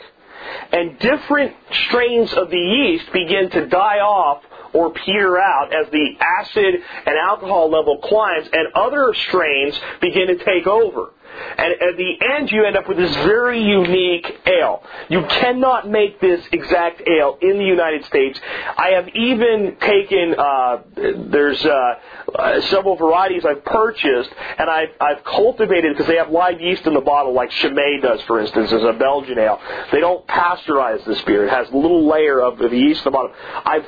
[0.71, 4.43] And different strains of the yeast begin to die off
[4.75, 6.75] or peter out as the acid
[7.07, 11.13] and alcohol level climbs, and other strains begin to take over.
[11.57, 14.83] And at the end, you end up with this very unique ale.
[15.09, 18.39] You cannot make this exact ale in the United States.
[18.77, 21.95] I have even taken, uh, there's uh,
[22.35, 26.95] uh, several varieties I've purchased, and I've, I've cultivated because they have live yeast in
[26.95, 29.61] the bottle, like Chimay does, for instance, as a Belgian ale.
[29.93, 31.47] They don't pasteurize this beer.
[31.47, 33.33] It has a little layer of the yeast in the bottom.
[33.65, 33.87] I've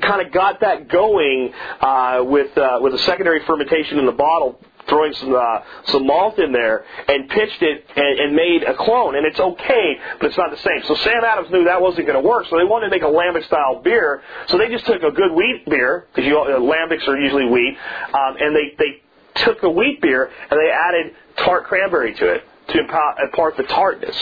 [0.00, 4.60] kind of got that going uh, with uh, with a secondary fermentation in the bottle
[4.88, 9.16] throwing some uh, some malt in there and pitched it and, and made a clone,
[9.16, 10.82] and it's okay, but it's not the same.
[10.86, 13.06] So Sam Adams knew that wasn't going to work, so they wanted to make a
[13.06, 14.22] lambic style beer.
[14.48, 17.76] So they just took a good wheat beer because you uh, lambics are usually wheat,
[18.14, 19.02] um, and they they
[19.44, 24.16] took the wheat beer and they added tart cranberry to it to impart the tartness.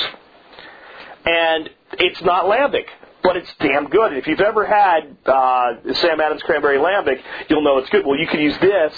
[1.25, 2.87] And it's not lambic
[3.25, 4.13] but it's damn good.
[4.13, 8.05] If you've ever had uh, Sam Adams Cranberry Lambic, you'll know it's good.
[8.05, 8.93] Well, you can use this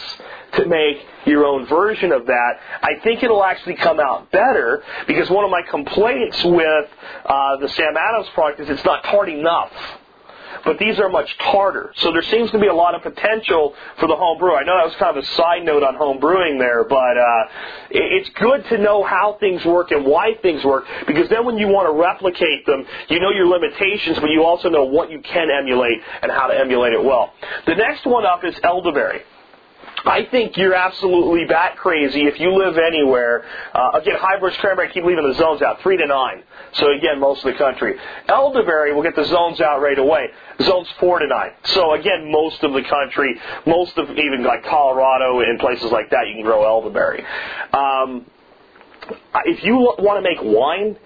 [0.53, 2.53] to make your own version of that.
[2.83, 6.87] I think it'll actually come out better because one of my complaints with
[7.25, 9.73] uh, the Sam Adams product is it's not tart enough
[10.67, 11.93] but these are much tarter.
[11.97, 14.55] So there seems to be a lot of potential for the home brew.
[14.55, 17.45] I know that was kind of a side note on home brewing there, but uh,
[17.91, 21.69] it's good to know how things work and why things work because then when you
[21.69, 25.51] want to replicate them, you know your limitations, but you also know what you can
[25.51, 27.33] emulate and how to emulate it well.
[27.67, 29.23] The next one up is elderberry.
[30.05, 33.45] I think you're absolutely bat crazy if you live anywhere.
[33.75, 36.45] Uh, again, high bush cranberry, keep leaving the zones out, three to nine.
[36.75, 37.99] So again, most of the country.
[38.29, 40.29] Elderberry will get the zones out right away.
[40.63, 41.51] Zones four to nine.
[41.65, 46.29] So again, most of the country, most of even like Colorado and places like that,
[46.29, 47.25] you can grow elderberry.
[47.73, 48.27] Um,
[49.45, 50.97] if you want to make wine,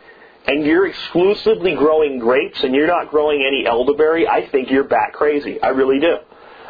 [0.47, 5.13] and you're exclusively growing grapes and you're not growing any elderberry, I think you're bat
[5.13, 5.61] crazy.
[5.61, 6.17] I really do.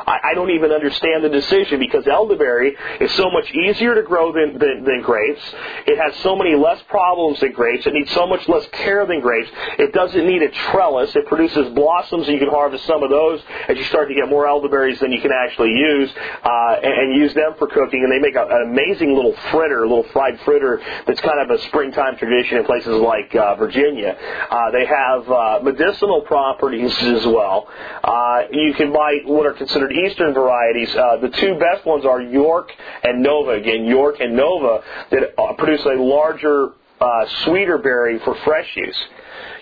[0.06, 4.32] I, I don't even understand the decision because elderberry is so much easier to grow
[4.32, 5.42] than, than, than grapes.
[5.86, 7.86] It has so many less problems than grapes.
[7.86, 9.50] It needs so much less care than grapes.
[9.78, 11.14] It doesn't need a trellis.
[11.14, 14.28] It produces blossoms, and you can harvest some of those as you start to get
[14.28, 16.10] more elderberries than you can actually use,
[16.44, 18.02] uh, and, and use them for cooking.
[18.02, 21.50] And they make a, an amazing little fritter, a little fried fritter that's kind of
[21.50, 24.16] a springtime tradition in places like uh, Virginia.
[24.50, 27.68] Uh, they have uh, medicinal properties as well.
[28.02, 30.94] Uh, you can buy what are considered eastern varieties.
[30.94, 32.70] Uh, the two best ones are York
[33.03, 33.53] and Nova.
[33.53, 38.98] Again, York and Nova that uh, produce a larger, uh, sweeter berry for fresh use.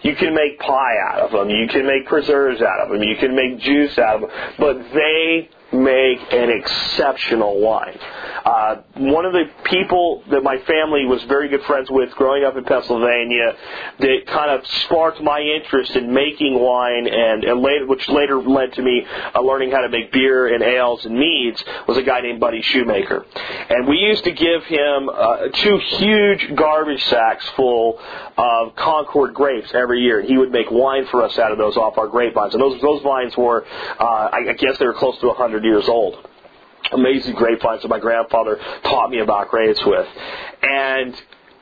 [0.03, 1.51] You can make pie out of them.
[1.51, 3.03] You can make preserves out of them.
[3.03, 4.31] You can make juice out of them.
[4.59, 7.99] But they make an exceptional wine.
[8.45, 12.57] Uh, one of the people that my family was very good friends with growing up
[12.57, 13.55] in Pennsylvania
[13.99, 18.73] that kind of sparked my interest in making wine and, and later, which later led
[18.73, 19.05] to me
[19.35, 22.63] uh, learning how to make beer and ales and meads was a guy named Buddy
[22.63, 23.27] Shoemaker.
[23.69, 28.01] And we used to give him uh, two huge garbage sacks full
[28.39, 30.23] of Concord grapes every year.
[30.23, 32.55] He would make wine for us out of those off our grapevines.
[32.55, 33.67] And those, those vines were,
[33.99, 36.25] uh, I guess they were close to 100 years old
[36.93, 40.07] amazing grapevines that my grandfather taught me about grapes with.
[40.63, 41.15] And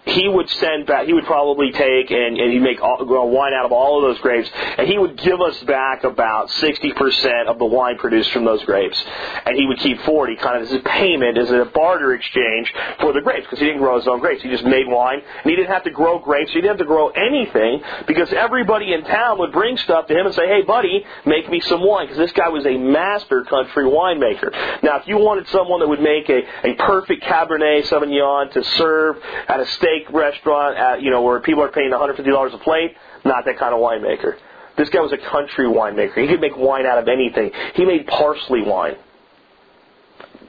[0.06, 3.66] he would send back, he would probably take and, and he'd make all, wine out
[3.66, 7.64] of all of those grapes, and he would give us back about 60% of the
[7.64, 9.02] wine produced from those grapes.
[9.44, 13.12] And he would keep 40 kind of as a payment, as a barter exchange for
[13.12, 14.42] the grapes, because he didn't grow his own grapes.
[14.42, 16.84] He just made wine, and he didn't have to grow grapes, he didn't have to
[16.84, 21.04] grow anything, because everybody in town would bring stuff to him and say, hey buddy,
[21.24, 24.52] make me some wine, because this guy was a master country winemaker.
[24.82, 29.16] Now if you wanted someone that would make a, a perfect Cabernet Sauvignon to serve
[29.48, 32.96] at a steak steak restaurant at, you know, where people are paying $150 a plate,
[33.24, 34.36] not that kind of winemaker.
[34.76, 36.20] This guy was a country winemaker.
[36.20, 37.50] He could make wine out of anything.
[37.74, 38.96] He made parsley wine.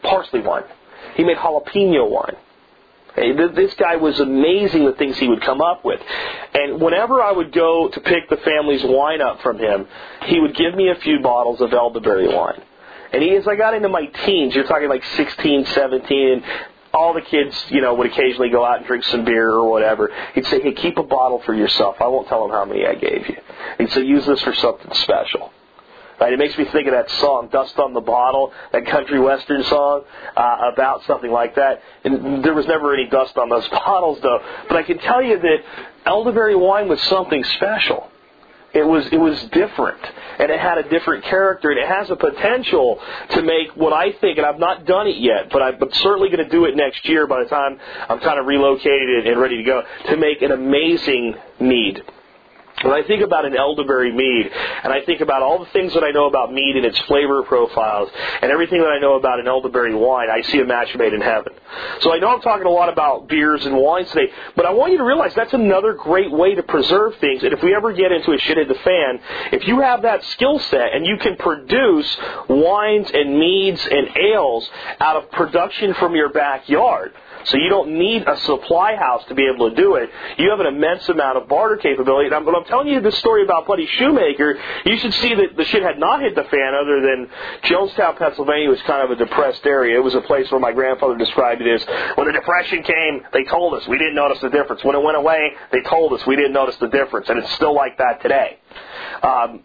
[0.03, 0.63] Parsley wine.
[1.15, 2.35] He made jalapeno wine.
[3.55, 5.99] This guy was amazing the things he would come up with.
[6.53, 9.87] And whenever I would go to pick the family's wine up from him,
[10.25, 12.61] he would give me a few bottles of elderberry wine.
[13.11, 16.43] And he, as I got into my teens, you're talking like 16, 17,
[16.93, 20.09] all the kids, you know, would occasionally go out and drink some beer or whatever.
[20.33, 21.97] He'd say, hey, keep a bottle for yourself.
[21.99, 23.37] I won't tell them how many I gave you.
[23.77, 25.51] He'd say, use this for something special.
[26.19, 26.33] Right?
[26.33, 30.03] It makes me think of that song, Dust on the Bottle, that country western song
[30.35, 31.81] uh, about something like that.
[32.03, 34.39] And there was never any dust on those bottles, though.
[34.67, 35.57] But I can tell you that
[36.05, 38.09] elderberry wine was something special.
[38.77, 39.99] It was it was different,
[40.39, 42.99] and it had a different character, and it has a potential
[43.31, 46.43] to make what I think, and I've not done it yet, but I'm certainly going
[46.43, 47.25] to do it next year.
[47.25, 51.35] By the time I'm kind of relocated and ready to go, to make an amazing
[51.59, 52.03] mead.
[52.83, 54.51] When I think about an elderberry mead,
[54.83, 57.41] and I think about all the things that I know about mead and its flavor
[57.41, 58.09] profiles,
[58.39, 61.21] and everything that I know about an elderberry wine, I see a match made in
[61.21, 61.53] heaven.
[62.01, 64.91] So I know I'm talking a lot about beers and wines today, but I want
[64.91, 67.43] you to realize that's another great way to preserve things.
[67.43, 69.19] And if we ever get into a shit in the fan,
[69.53, 72.15] if you have that skill set and you can produce
[72.47, 74.69] wines and meads and ales
[74.99, 77.13] out of production from your backyard,
[77.45, 80.09] so you don't need a supply house to be able to do it.
[80.37, 82.27] You have an immense amount of barter capability.
[82.27, 85.65] And I'm, I'm telling you this story about Buddy Shoemaker, you should see that the
[85.65, 87.29] shit had not hit the fan other than
[87.63, 89.97] Johnstown, Pennsylvania was kind of a depressed area.
[89.97, 91.85] It was a place where my grandfather described it as
[92.15, 94.83] when the Depression came, they told us we didn't notice the difference.
[94.83, 97.29] When it went away, they told us we didn't notice the difference.
[97.29, 98.59] And it's still like that today.
[99.21, 99.61] Um,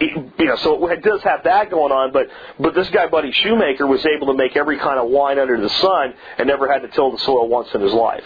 [0.00, 3.86] you know, so it does have that going on, but but this guy, Buddy Shoemaker,
[3.86, 6.88] was able to make every kind of wine under the sun and never had to
[6.88, 8.24] till the soil once in his life.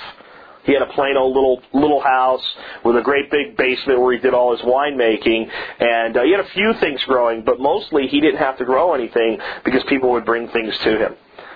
[0.65, 2.45] He had a plain old little little house
[2.85, 6.41] with a great big basement where he did all his winemaking, and uh, he had
[6.41, 10.27] a few things growing, but mostly he didn't have to grow anything because people would
[10.27, 11.15] bring things to him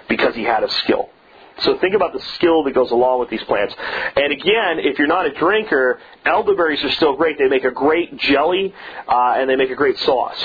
[0.08, 1.10] because he had a skill.
[1.60, 3.74] So think about the skill that goes along with these plants.
[3.78, 7.38] And again, if you're not a drinker, elderberries are still great.
[7.38, 8.74] They make a great jelly,
[9.08, 10.44] uh, and they make a great sauce.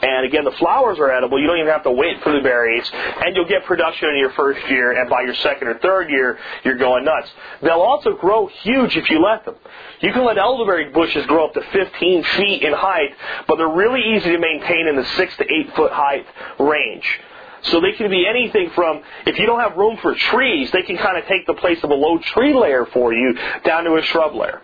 [0.00, 1.40] And again, the flowers are edible.
[1.40, 2.88] You don't even have to wait for the berries.
[2.92, 6.38] And you'll get production in your first year, and by your second or third year,
[6.64, 7.28] you're going nuts.
[7.62, 9.56] They'll also grow huge if you let them.
[10.00, 13.10] You can let elderberry bushes grow up to 15 feet in height,
[13.48, 16.26] but they're really easy to maintain in the 6 to 8 foot height
[16.60, 17.20] range.
[17.62, 20.96] So they can be anything from, if you don't have room for trees, they can
[20.96, 24.02] kind of take the place of a low tree layer for you down to a
[24.02, 24.62] shrub layer.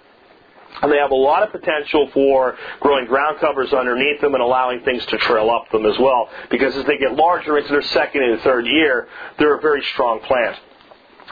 [0.83, 4.81] And they have a lot of potential for growing ground covers underneath them and allowing
[4.81, 6.29] things to trail up them as well.
[6.51, 10.21] Because as they get larger into their second and third year, they're a very strong
[10.21, 10.57] plant.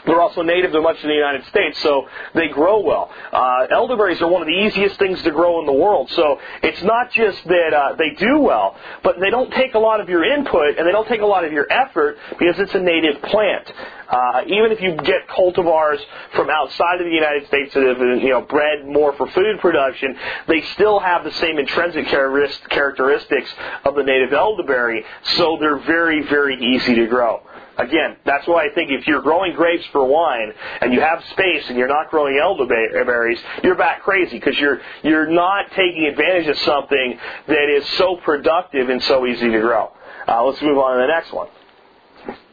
[0.05, 3.11] They're also native to much of the United States, so they grow well.
[3.33, 6.83] Uh, elderberries are one of the easiest things to grow in the world, so it's
[6.83, 10.25] not just that uh, they do well, but they don't take a lot of your
[10.25, 13.73] input and they don't take a lot of your effort because it's a native plant.
[14.09, 15.99] Uh, even if you get cultivars
[16.35, 19.59] from outside of the United States that have been, you know, bred more for food
[19.61, 20.15] production,
[20.49, 23.51] they still have the same intrinsic characteristics
[23.85, 25.05] of the native elderberry,
[25.37, 27.41] so they're very, very easy to grow.
[27.79, 31.65] Again, that's why I think if you're growing grapes for wine and you have space
[31.69, 36.59] and you're not growing elderberries, you're back crazy because you're you're not taking advantage of
[36.59, 37.19] something
[37.49, 39.91] that is so productive and so easy to grow.
[40.29, 41.49] Uh, let's move on to the next one.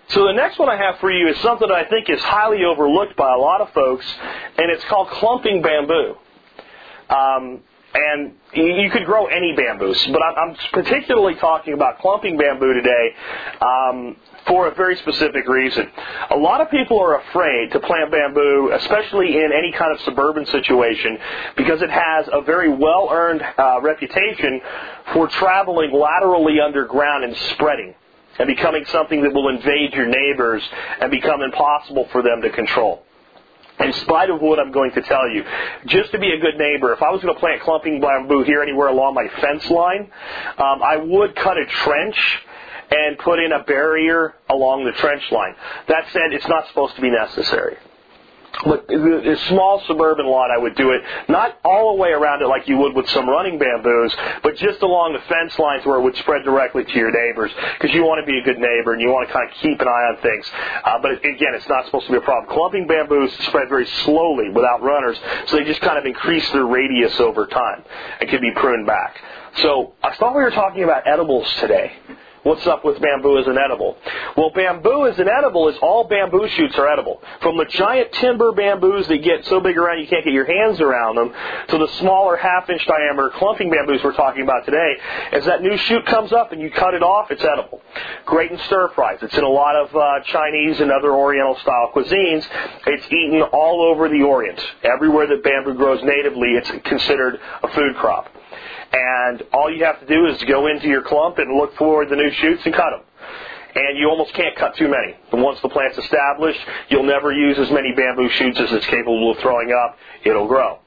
[0.09, 2.63] So the next one I have for you is something that I think is highly
[2.63, 4.05] overlooked by a lot of folks,
[4.57, 6.15] and it's called clumping bamboo.
[7.09, 7.61] Um,
[7.93, 13.15] and you could grow any bamboos, but I'm particularly talking about clumping bamboo today
[13.61, 14.15] um,
[14.48, 15.90] for a very specific reason.
[16.32, 20.46] A lot of people are afraid to plant bamboo, especially in any kind of suburban
[20.46, 21.18] situation,
[21.56, 24.62] because it has a very well earned uh, reputation
[25.14, 27.94] for traveling laterally underground and spreading
[28.38, 30.64] and becoming something that will invade your neighbors
[31.02, 33.04] and become impossible for them to control
[33.80, 35.44] in spite of what I'm going to tell you,
[35.86, 38.62] just to be a good neighbor, if I was going to plant clumping bamboo here
[38.62, 40.12] anywhere along my fence line,
[40.58, 42.40] um, I would cut a trench
[42.92, 45.56] and put in a barrier along the trench line.
[45.88, 47.78] That said, it's not supposed to be necessary.
[48.66, 52.48] But a small suburban lot, I would do it not all the way around it
[52.48, 54.14] like you would with some running bamboos,
[54.44, 57.96] but just along the fence lines where it would spread directly to your neighbors, because
[57.96, 59.88] you want to be a good neighbor and you want to kind of keep an
[59.88, 60.46] eye on things.
[60.84, 62.54] Uh, but again, it's not supposed to be a problem.
[62.54, 65.18] Clumping bamboos spread very slowly without runners,
[65.48, 67.86] so they just kind of increase their radius over time
[68.20, 69.22] and can be pruned back.
[69.62, 71.94] So I thought we were talking about edibles today.
[72.44, 73.98] What's up with bamboo as an edible?
[74.38, 77.22] Well, bamboo as an edible is all bamboo shoots are edible.
[77.42, 80.80] From the giant timber bamboos that get so big around you can't get your hands
[80.80, 81.34] around them,
[81.68, 84.96] to the smaller half inch diameter clumping bamboos we're talking about today,
[85.34, 87.82] as that new shoot comes up and you cut it off, it's edible.
[88.26, 89.20] Great in stir fries.
[89.22, 92.48] It's in a lot of uh, Chinese and other Oriental style cuisines.
[92.88, 94.60] It's eaten all over the Orient.
[94.84, 98.30] Everywhere that bamboo grows natively, it's considered a food crop.
[98.92, 102.16] And all you have to do is go into your clump and look for the
[102.16, 103.02] new shoots and cut them.
[103.76, 105.16] And you almost can't cut too many.
[105.32, 106.60] Once the plant's established,
[106.90, 109.98] you'll never use as many bamboo shoots as it's capable of throwing up.
[110.24, 110.80] It'll grow.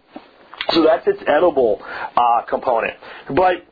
[0.71, 1.81] So that's its edible
[2.17, 2.95] uh, component.
[3.31, 3.65] But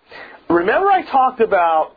[0.48, 1.96] remember I talked about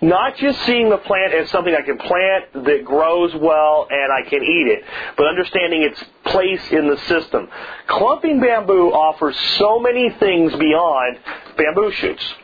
[0.00, 4.28] not just seeing the plant as something I can plant that grows well and I
[4.28, 4.84] can eat it,
[5.16, 7.48] but understanding its place in the system.
[7.88, 11.18] Clumping bamboo offers so many things beyond
[11.56, 12.34] bamboo shoots.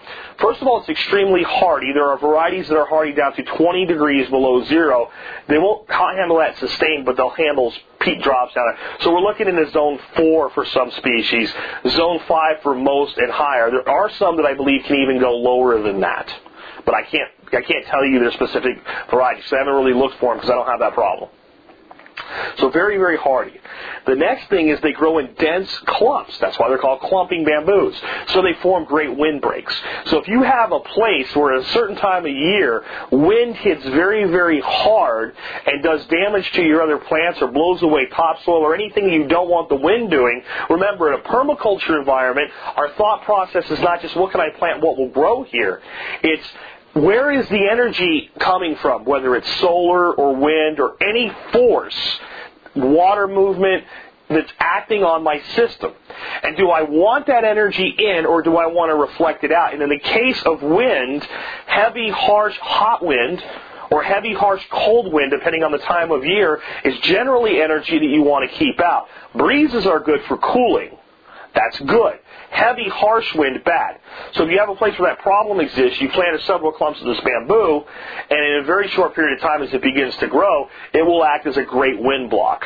[0.41, 1.93] First of all, it's extremely hardy.
[1.93, 5.11] There are varieties that are hardy down to 20 degrees below zero.
[5.49, 8.79] They won't handle that sustained, but they'll handle peak drops down there.
[9.03, 11.53] So we're looking in the zone 4 for some species,
[11.89, 13.71] zone 5 for most and higher.
[13.71, 16.35] There are some that I believe can even go lower than that.
[16.85, 18.79] But I can't I can't tell you their specific
[19.11, 19.45] varieties.
[19.53, 21.31] I haven't really looked for them because I don't have that problem.
[22.59, 23.59] So very, very hardy.
[24.07, 26.39] The next thing is they grow in dense clumps.
[26.39, 27.95] That's why they're called clumping bamboos.
[28.29, 29.75] So they form great windbreaks.
[30.07, 33.85] So if you have a place where at a certain time of year wind hits
[33.85, 35.35] very, very hard
[35.67, 39.49] and does damage to your other plants or blows away topsoil or anything you don't
[39.49, 44.17] want the wind doing, remember in a permaculture environment, our thought process is not just
[44.17, 45.83] what can I plant, what will grow here.
[46.23, 46.47] It's
[46.95, 51.97] where is the energy coming from, whether it's solar or wind or any force,
[52.75, 53.85] water movement
[54.29, 55.93] that's acting on my system?
[56.43, 59.75] And do I want that energy in or do I want to reflect it out?
[59.75, 61.27] And in the case of wind,
[61.67, 63.43] heavy, harsh, hot wind,
[63.91, 68.07] or heavy, harsh, cold wind, depending on the time of year, is generally energy that
[68.07, 69.09] you want to keep out.
[69.35, 70.97] Breezes are good for cooling.
[71.55, 72.19] That's good.
[72.55, 73.99] Heavy, harsh wind, bad.
[74.35, 77.07] So if you have a place where that problem exists, you planted several clumps of
[77.07, 77.83] this bamboo,
[78.31, 81.25] and in a very short period of time as it begins to grow, it will
[81.25, 82.65] act as a great wind block.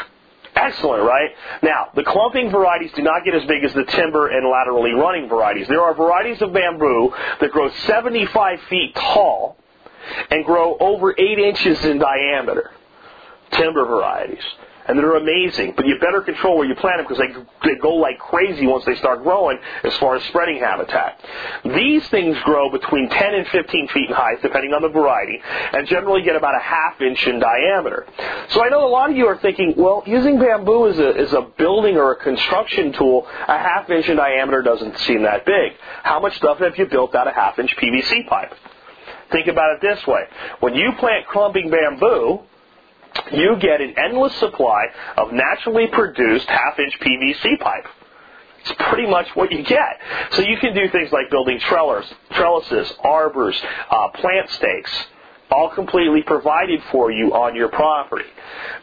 [0.54, 1.30] Excellent, right?
[1.62, 5.26] Now, the clumping varieties do not get as big as the timber and laterally running
[5.26, 5.68] varieties.
[5.68, 9.56] There are varieties of bamboo that grow 75 feet tall
[10.30, 12.72] and grow over 8 inches in diameter.
[13.52, 14.44] Timber varieties
[14.88, 15.74] and they're amazing.
[15.76, 18.84] But you better control where you plant them because they, they go like crazy once
[18.86, 21.20] they start growing as far as spreading habitat.
[21.64, 25.40] These things grow between 10 and 15 feet in height, depending on the variety,
[25.72, 28.06] and generally get about a half inch in diameter.
[28.48, 31.32] So I know a lot of you are thinking, well, using bamboo as a, as
[31.34, 35.72] a building or a construction tool, a half inch in diameter doesn't seem that big.
[36.02, 38.54] How much stuff have you built out of half inch PVC pipe?
[39.30, 40.22] Think about it this way.
[40.60, 42.40] When you plant clumping bamboo,
[43.32, 44.86] you get an endless supply
[45.16, 47.86] of naturally produced half inch PVC pipe.
[48.60, 50.00] It's pretty much what you get.
[50.32, 54.92] So you can do things like building trellis, trellises, arbors, uh, plant stakes,
[55.50, 58.28] all completely provided for you on your property.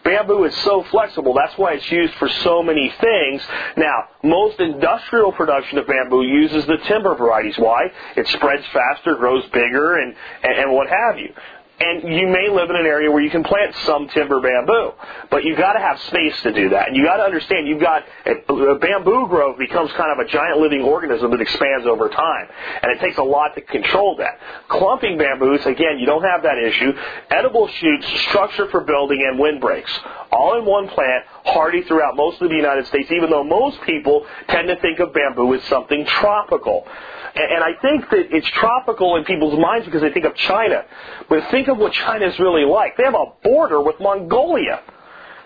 [0.03, 3.41] Bamboo is so flexible, that's why it's used for so many things.
[3.77, 7.57] Now, most industrial production of bamboo uses the timber varieties.
[7.57, 7.91] Why?
[8.15, 11.33] It spreads faster, grows bigger, and, and, and what have you.
[11.77, 14.93] And you may live in an area where you can plant some timber bamboo,
[15.29, 16.87] but you've got to have space to do that.
[16.87, 20.59] And you've got to understand you've got a bamboo grove becomes kind of a giant
[20.59, 22.47] living organism that expands over time,
[22.81, 24.39] and it takes a lot to control that.
[24.69, 26.93] Clumping bamboos, again, you don't have that issue.
[27.29, 29.91] Edible shoots, structure for building, and windbreaks,
[30.31, 33.11] all in one plant, hardy throughout most of the United States.
[33.11, 36.87] Even though most people tend to think of bamboo as something tropical.
[37.35, 40.85] And I think that it's tropical in people's minds because they think of China.
[41.27, 42.95] But think of what China's really like.
[42.95, 44.81] They have a border with Mongolia,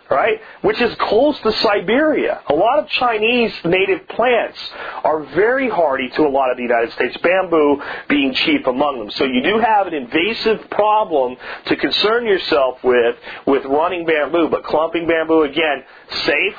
[0.08, 0.40] right?
[0.62, 2.42] Which is close to Siberia.
[2.48, 4.60] A lot of Chinese native plants
[5.04, 9.10] are very hardy to a lot of the United States, bamboo being chief among them.
[9.12, 13.16] So you do have an invasive problem to concern yourself with
[13.48, 16.56] with running bamboo, but clumping bamboo again, safe,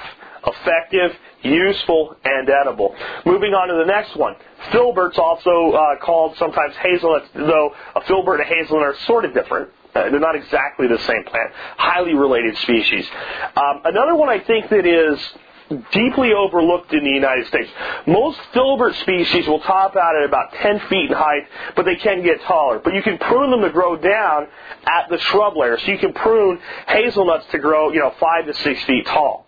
[0.46, 1.12] effective,
[1.42, 2.94] useful, and edible.
[3.26, 4.34] Moving on to the next one.
[4.70, 9.34] Filberts, also uh, called sometimes hazelnuts, though a filbert and a hazelnut are sort of
[9.34, 9.70] different.
[9.94, 11.52] Uh, they're not exactly the same plant.
[11.76, 13.06] Highly related species.
[13.56, 15.18] Um, another one I think that is
[15.92, 17.70] deeply overlooked in the United States.
[18.06, 22.22] Most filbert species will top out at about 10 feet in height, but they can
[22.22, 22.80] get taller.
[22.80, 24.48] But you can prune them to grow down
[24.84, 25.78] at the shrub layer.
[25.78, 29.46] So you can prune hazelnuts to grow, you know, 5 to 6 feet tall.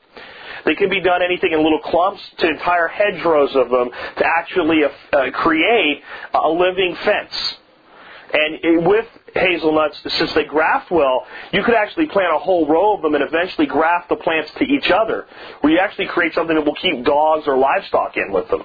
[0.65, 4.85] They can be done anything in little clumps to entire hedgerows of them to actually
[4.85, 6.03] uh, create
[6.35, 7.57] a living fence.
[8.35, 13.03] And with hazelnuts, since they graft well, you could actually plant a whole row of
[13.03, 15.27] them and eventually graft the plants to each other,
[15.61, 18.63] where you actually create something that will keep dogs or livestock in with them.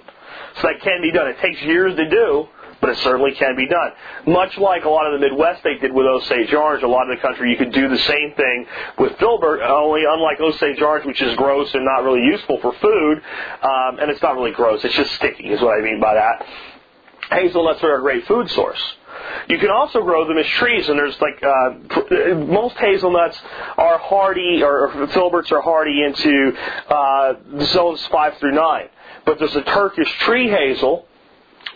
[0.62, 1.28] So that can be done.
[1.28, 2.48] It takes years to do,
[2.82, 3.92] but it certainly can be done.
[4.26, 7.18] Much like a lot of the Midwest they did with Osage orange, a lot of
[7.18, 8.66] the country you could do the same thing
[9.00, 13.22] with filbert, only unlike Osage orange, which is gross and not really useful for food,
[13.64, 16.46] um, and it's not really gross, it's just sticky is what I mean by that.
[17.30, 18.82] Hazelnuts are a great food source.
[19.50, 23.38] You can also grow them as trees, and there's like uh, most hazelnuts
[23.78, 26.54] are hardy, or filberts are hardy into
[26.90, 27.34] uh,
[27.66, 28.90] zones five through nine.
[29.26, 31.06] But there's a Turkish tree hazel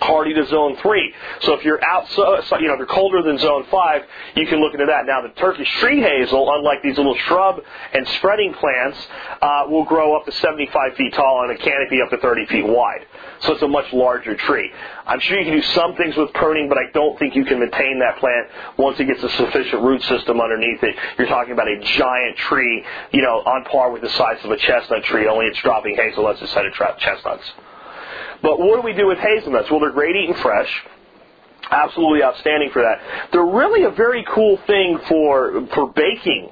[0.02, 1.14] hardy to zone three.
[1.42, 4.02] So if you're out, you know, if you're colder than zone five,
[4.36, 5.06] you can look into that.
[5.06, 7.62] Now, the Turkish tree hazel, unlike these little shrub
[7.94, 8.98] and spreading plants,
[9.42, 12.66] uh, will grow up to 75 feet tall and a canopy up to 30 feet
[12.66, 13.06] wide.
[13.42, 14.72] So it's a much larger tree.
[15.06, 17.60] I'm sure you can do some things with pruning, but I don't think you can
[17.60, 18.48] maintain that plant
[18.78, 20.96] once it gets a sufficient root system underneath it.
[21.18, 24.58] You're talking about a giant tree, you know, on par with the size of a
[24.58, 27.52] chestnut tree, only it's dropping hazelnuts instead of chestnuts.
[28.42, 29.70] But what do we do with hazelnuts?
[29.70, 30.70] Well, they're great eating fresh.
[31.70, 33.32] Absolutely outstanding for that.
[33.32, 36.50] They're really a very cool thing for for baking.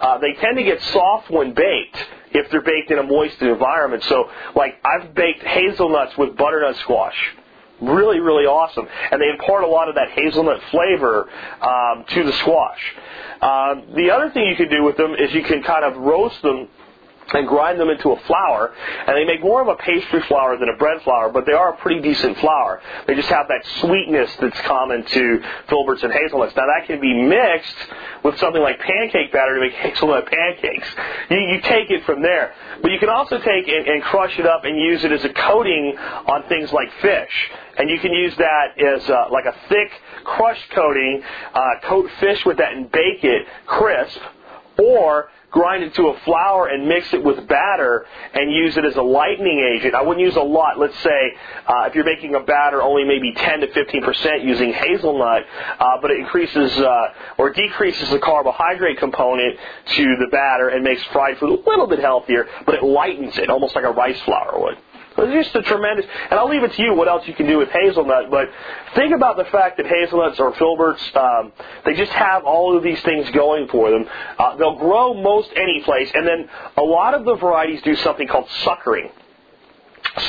[0.00, 1.96] Uh, they tend to get soft when baked
[2.32, 4.02] if they're baked in a moist environment.
[4.04, 7.34] So, like I've baked hazelnuts with butternut squash
[7.80, 8.86] really, really awesome.
[9.10, 11.28] And they impart a lot of that hazelnut flavor
[11.60, 12.94] um, to the squash.
[13.40, 16.40] Uh, the other thing you can do with them is you can kind of roast
[16.42, 16.68] them
[17.32, 18.72] and grind them into a flour,
[19.06, 21.74] and they make more of a pastry flour than a bread flour, but they are
[21.74, 22.80] a pretty decent flour.
[23.06, 26.54] They just have that sweetness that's common to filberts and hazelnuts.
[26.56, 27.76] Now that can be mixed
[28.22, 30.88] with something like pancake batter to make hazelnut pancakes.
[31.30, 32.54] You, you take it from there.
[32.82, 35.32] But you can also take and, and crush it up and use it as a
[35.32, 37.50] coating on things like fish.
[37.76, 39.90] And you can use that as uh, like a thick
[40.24, 41.22] crushed coating,
[41.54, 44.18] uh, coat fish with that and bake it crisp,
[44.78, 48.96] or grind it to a flour and mix it with batter and use it as
[48.96, 49.94] a lightening agent.
[49.94, 50.80] I wouldn't use a lot.
[50.80, 51.32] Let's say
[51.68, 55.44] uh, if you're making a batter, only maybe 10 to 15 percent using hazelnut,
[55.78, 57.06] uh, but it increases uh,
[57.38, 59.56] or decreases the carbohydrate component
[59.94, 63.48] to the batter and makes fried food a little bit healthier, but it lightens it
[63.48, 64.76] almost like a rice flour would.
[65.16, 67.58] It's just a tremendous, and I'll leave it to you what else you can do
[67.58, 68.48] with hazelnut, but
[68.94, 71.52] think about the fact that hazelnuts or filberts, um,
[71.84, 74.06] they just have all of these things going for them.
[74.38, 78.26] Uh, they'll grow most any place, and then a lot of the varieties do something
[78.26, 79.10] called suckering.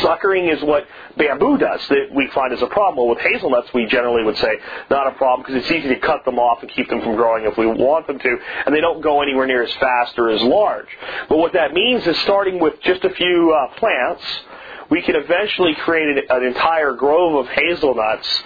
[0.02, 2.98] Suckering is what bamboo does that we find is a problem.
[2.98, 4.58] Well, with hazelnuts, we generally would say
[4.90, 7.46] not a problem because it's easy to cut them off and keep them from growing
[7.46, 10.42] if we want them to, and they don't go anywhere near as fast or as
[10.42, 10.88] large.
[11.30, 14.24] But what that means is starting with just a few uh, plants,
[14.90, 18.44] we can eventually create an, entire grove of hazelnuts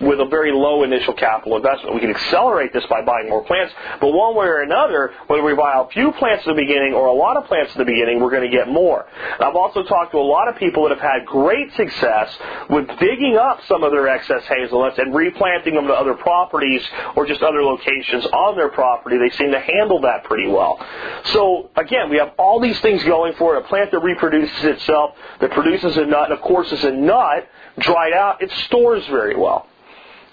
[0.00, 1.94] with a very low initial capital investment.
[1.94, 5.54] We can accelerate this by buying more plants, but one way or another, whether we
[5.54, 8.20] buy a few plants at the beginning or a lot of plants at the beginning,
[8.20, 9.06] we're going to get more.
[9.34, 12.32] And I've also talked to a lot of people that have had great success
[12.70, 16.82] with digging up some of their excess hazelnuts and replanting them to other properties
[17.14, 19.18] or just other locations on their property.
[19.18, 20.84] They seem to handle that pretty well.
[21.26, 23.64] So again, we have all these things going for it.
[23.64, 27.46] A plant that reproduces itself, that produces a nut, and of course is a nut,
[27.78, 29.66] dried out, it stores very well.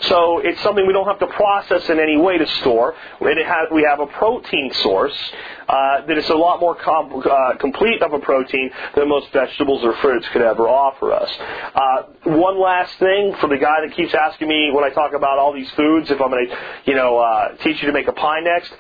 [0.02, 2.94] So it's something we don't have to process in any way to store.
[3.20, 5.18] Has, we have a protein source
[5.68, 9.84] uh, that is a lot more com- uh, complete of a protein than most vegetables
[9.84, 11.30] or fruits could ever offer us.
[11.74, 15.40] Uh, one last thing for the guy that keeps asking me when I talk about
[15.40, 18.14] all these foods, if I'm going to, you know, uh, teach you to make a
[18.14, 18.72] pie next,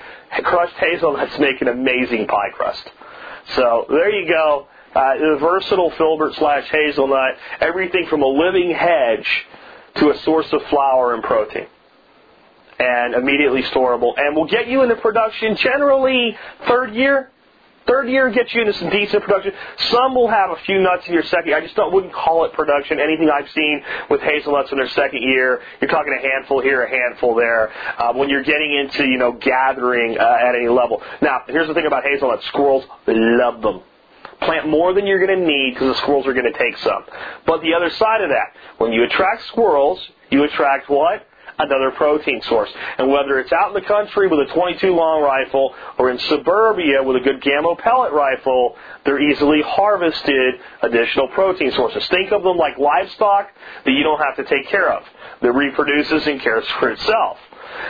[0.44, 2.92] crushed hazelnuts make an amazing pie crust.
[3.56, 4.68] So there you go.
[4.94, 9.46] Uh, the versatile filbert slash hazelnut, everything from a living hedge
[10.00, 11.68] to a source of flour and protein.
[12.80, 14.14] And immediately storable.
[14.18, 16.38] And will get you into production generally
[16.68, 17.32] third year.
[17.88, 19.54] Third year gets you into some decent production.
[19.78, 21.58] Some will have a few nuts in your second year.
[21.58, 23.00] I just don't, wouldn't call it production.
[23.00, 26.90] Anything I've seen with hazelnuts in their second year, you're talking a handful here, a
[26.90, 27.72] handful there.
[27.98, 31.02] Uh, when you're getting into, you know, gathering uh, at any level.
[31.22, 32.46] Now, here's the thing about hazelnuts.
[32.48, 33.82] Squirrels love them.
[34.42, 37.04] Plant more than you're going to need because the squirrels are going to take some.
[37.46, 41.26] But the other side of that, when you attract squirrels, you attract what?
[41.60, 42.70] Another protein source.
[43.00, 47.02] And whether it's out in the country with a 22 long rifle or in suburbia
[47.02, 48.76] with a good Gamo pellet rifle,
[49.06, 52.08] they're easily harvested additional protein sources.
[52.10, 53.50] Think of them like livestock
[53.86, 55.04] that you don't have to take care of.
[55.42, 57.40] That reproduces and cares for itself.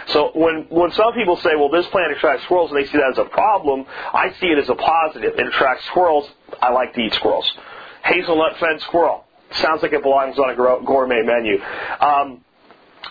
[0.07, 3.11] So when when some people say, well, this plant attracts squirrels, and they see that
[3.11, 5.33] as a problem, I see it as a positive.
[5.37, 6.29] It attracts squirrels.
[6.61, 7.51] I like to eat squirrels.
[8.03, 11.61] Hazelnut fed squirrel sounds like it belongs on a gourmet menu.
[11.99, 12.43] Um,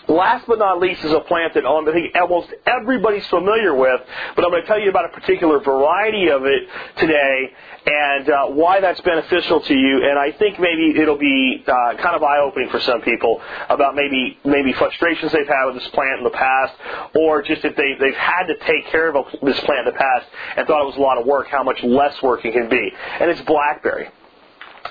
[0.07, 4.01] Last but not least is a plant that I think almost everybody's familiar with,
[4.35, 6.63] but I'm going to tell you about a particular variety of it
[6.97, 7.51] today
[7.85, 10.09] and uh, why that's beneficial to you.
[10.09, 14.37] And I think maybe it'll be uh, kind of eye-opening for some people about maybe
[14.43, 16.73] maybe frustrations they've had with this plant in the past,
[17.15, 20.27] or just if they they've had to take care of this plant in the past
[20.57, 22.91] and thought it was a lot of work, how much less work it can be.
[23.19, 24.09] And it's blackberry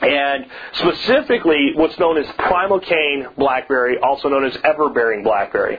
[0.03, 5.79] and specifically what's known as primocane blackberry, also known as everbearing blackberry.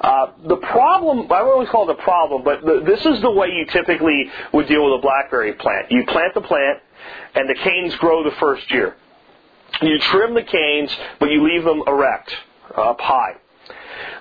[0.00, 3.30] Uh, the problem, I don't always call it a problem, but the, this is the
[3.30, 5.90] way you typically would deal with a blackberry plant.
[5.90, 6.80] You plant the plant,
[7.34, 8.96] and the canes grow the first year.
[9.82, 12.34] You trim the canes, but you leave them erect,
[12.74, 13.34] up high.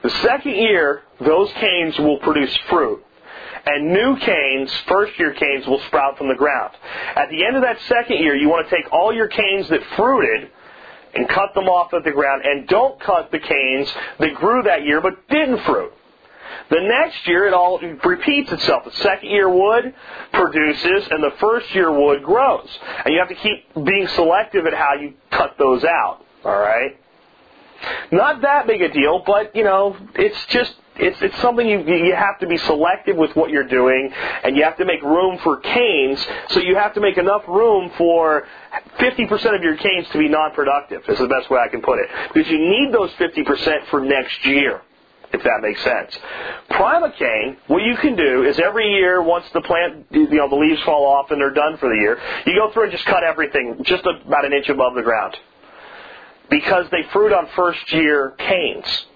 [0.03, 3.03] The second year, those canes will produce fruit
[3.65, 6.73] and new canes, first year canes, will sprout from the ground.
[7.15, 9.81] At the end of that second year, you want to take all your canes that
[9.95, 10.51] fruited
[11.13, 14.83] and cut them off at the ground, and don't cut the canes that grew that
[14.83, 15.93] year but didn't fruit.
[16.69, 18.85] The next year, it all repeats itself.
[18.85, 19.93] The second year wood
[20.33, 22.67] produces, and the first year wood grows.
[23.03, 26.25] And you have to keep being selective at how you cut those out.
[26.43, 26.99] All right?
[28.11, 32.15] Not that big a deal, but, you know, it's just it's, it's something you, you
[32.15, 34.11] have to be selective with what you're doing,
[34.43, 37.91] and you have to make room for canes, so you have to make enough room
[37.97, 38.47] for
[38.99, 42.09] 50% of your canes to be non-productive, is the best way I can put it.
[42.33, 44.81] Because you need those 50% for next year
[45.33, 46.17] if that makes sense.
[46.69, 50.81] Primocane, what you can do is every year, once the plant, you know, the leaves
[50.83, 53.83] fall off and they're done for the year, you go through and just cut everything
[53.83, 55.35] just about an inch above the ground.
[56.49, 59.07] Because they fruit on first year canes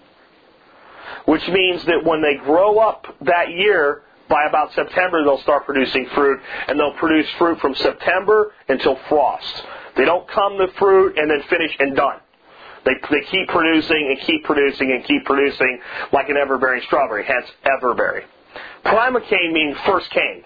[1.25, 6.07] which means that when they grow up that year, by about September, they'll start producing
[6.13, 9.63] fruit, and they'll produce fruit from September until frost.
[9.97, 12.19] They don't come the fruit and then finish and done.
[12.85, 15.79] They, they keep producing and keep producing and keep producing
[16.13, 18.23] like an everbearing strawberry, hence everberry.
[18.85, 20.43] Primocane means first cane,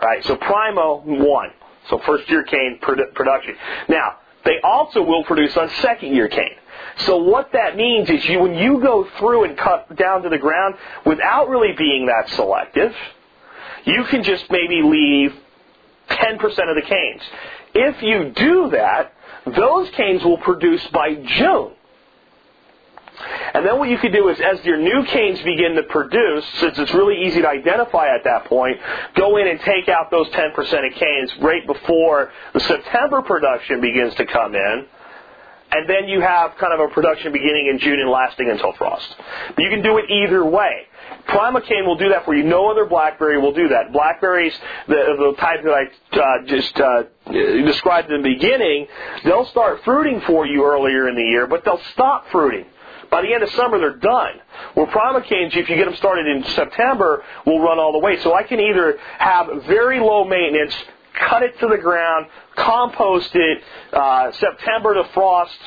[0.00, 0.22] right?
[0.24, 1.50] So primo, one.
[1.88, 3.56] So first year cane produ- production.
[3.88, 6.56] Now, they also will produce on second year cane.
[7.00, 10.38] So what that means is you, when you go through and cut down to the
[10.38, 12.94] ground without really being that selective,
[13.84, 15.34] you can just maybe leave
[16.08, 17.22] 10% of the canes.
[17.74, 19.12] If you do that,
[19.44, 21.72] those canes will produce by June.
[23.54, 26.78] And then what you can do is, as your new canes begin to produce, since
[26.78, 28.78] it's really easy to identify at that point,
[29.14, 34.14] go in and take out those 10% of canes right before the September production begins
[34.16, 34.86] to come in
[35.72, 39.14] and then you have kind of a production beginning in June and lasting until frost.
[39.54, 40.86] But you can do it either way.
[41.28, 42.44] Primocane will do that for you.
[42.44, 43.92] No other blackberry will do that.
[43.92, 44.54] Blackberries,
[44.86, 47.02] the, the type that I uh, just uh,
[47.66, 48.86] described in the beginning,
[49.24, 52.66] they'll start fruiting for you earlier in the year, but they'll stop fruiting.
[53.10, 54.40] By the end of summer, they're done.
[54.74, 58.20] Where primocanes, if you get them started in September, will run all the way.
[58.20, 60.74] So I can either have very low maintenance,
[61.14, 62.26] cut it to the ground,
[62.56, 65.58] compost it, uh, September to frost,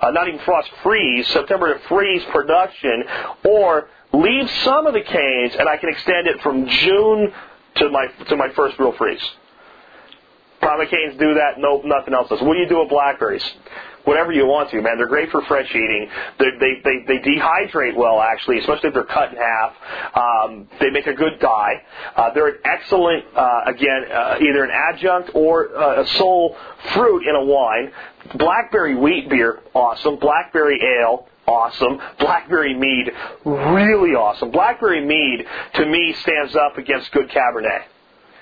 [0.00, 3.04] uh, not even frost freeze, September to freeze production,
[3.44, 7.32] or leave some of the canes and I can extend it from June
[7.76, 9.22] to my to my first real freeze.
[10.62, 11.58] Primocanes do that.
[11.58, 12.40] Nope, nothing else does.
[12.40, 13.44] What do you do with blackberries?
[14.06, 14.96] Whatever you want to, man.
[14.96, 16.08] They're great for fresh eating.
[16.38, 19.74] They they they, they dehydrate well, actually, especially if they're cut in half.
[20.16, 21.82] Um, they make a good dye.
[22.14, 26.56] Uh, they're an excellent, uh, again, uh, either an adjunct or uh, a sole
[26.94, 27.92] fruit in a wine.
[28.34, 30.16] Blackberry wheat beer, awesome.
[30.16, 32.00] Blackberry ale, awesome.
[32.18, 33.12] Blackberry mead,
[33.44, 34.50] really awesome.
[34.50, 37.84] Blackberry mead, to me, stands up against good Cabernet.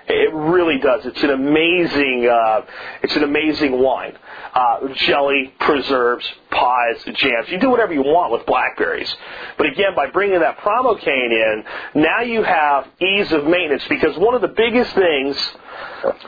[0.06, 1.06] It really does.
[1.06, 2.62] It's an amazing, uh,
[3.02, 4.14] it's an amazing wine.
[4.52, 7.48] Uh, jelly, preserves, pies, jams.
[7.48, 9.12] You do whatever you want with blackberries.
[9.56, 11.64] But again, by bringing that primocane in,
[12.02, 15.36] now you have ease of maintenance because one of the biggest things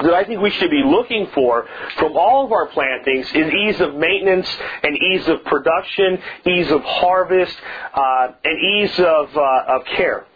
[0.02, 1.66] that I think we should be looking for
[1.98, 4.48] from all of our plantings is ease of maintenance
[4.82, 7.54] and ease of production, ease of harvest,
[7.92, 10.26] uh, and ease of, uh, of care.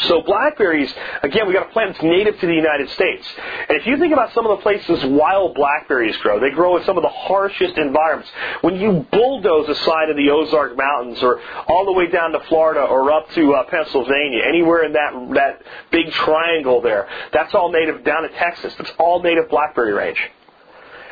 [0.00, 3.26] So blackberries, again, we got a plant that's native to the United States.
[3.68, 6.84] And if you think about some of the places wild blackberries grow, they grow in
[6.84, 8.30] some of the harshest environments.
[8.60, 12.40] When you bulldoze the side of the Ozark Mountains or all the way down to
[12.48, 17.72] Florida or up to uh, Pennsylvania, anywhere in that, that big triangle there, that's all
[17.72, 18.74] native down to Texas.
[18.76, 20.20] That's all native blackberry range.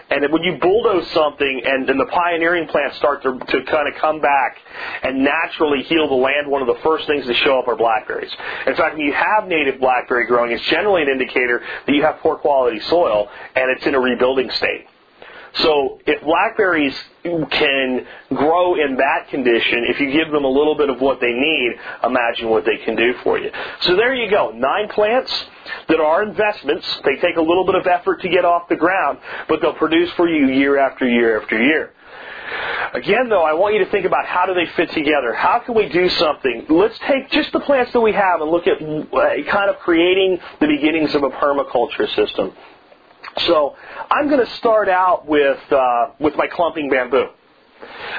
[0.09, 4.01] And when you bulldoze something and, then the pioneering plants start to, to kind of
[4.01, 4.57] come back
[5.03, 8.31] and naturally heal the land, one of the first things to show up are blackberries.
[8.67, 12.19] In fact, when you have native blackberry growing, it's generally an indicator that you have
[12.21, 14.87] poor quality soil and it's in a rebuilding state.
[15.57, 20.91] So if blackberries can grow in that condition, if you give them a little bit
[20.91, 21.73] of what they need,
[22.05, 23.51] imagine what they can do for you.
[23.81, 24.51] So there you go.
[24.51, 25.33] Nine plants
[25.89, 26.87] that are investments.
[27.05, 30.11] They take a little bit of effort to get off the ground, but they'll produce
[30.13, 31.93] for you year after year after year.
[32.95, 35.33] Again, though, I want you to think about how do they fit together?
[35.35, 36.67] How can we do something?
[36.69, 40.39] Let's take just the plants that we have and look at uh, kind of creating
[40.61, 42.53] the beginnings of a permaculture system.
[43.47, 43.77] So
[44.11, 47.29] I'm going to start out with uh, with my clumping bamboo.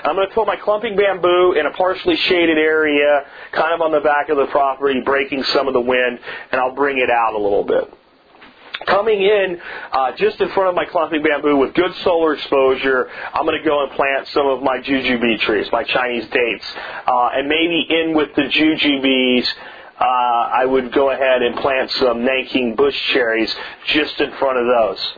[0.03, 3.91] I'm going to put my clumping bamboo in a partially shaded area, kind of on
[3.91, 6.19] the back of the property, breaking some of the wind,
[6.51, 7.91] and I'll bring it out a little bit.
[8.85, 9.59] Coming in
[9.91, 13.67] uh, just in front of my clumping bamboo with good solar exposure, I'm going to
[13.67, 16.65] go and plant some of my jujube trees, my Chinese dates,
[17.07, 19.47] uh, and maybe in with the jujubes.
[19.99, 23.53] Uh, I would go ahead and plant some Nanking bush cherries
[23.87, 25.17] just in front of those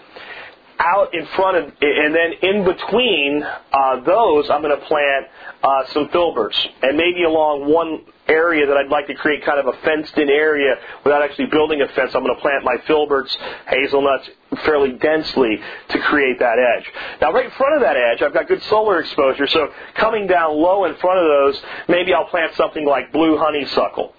[0.79, 5.27] out in front of, and then in between uh, those, I'm going to plant
[5.61, 9.67] uh, some filberts, and maybe along one area that I'd like to create kind of
[9.67, 12.15] a fenced-in area without actually building a fence.
[12.15, 13.35] I'm going to plant my filberts,
[13.67, 14.29] hazelnuts
[14.63, 15.59] fairly densely
[15.89, 16.85] to create that edge.
[17.19, 20.55] Now, right in front of that edge, I've got good solar exposure, so coming down
[20.55, 24.13] low in front of those, maybe I'll plant something like blue honeysuckle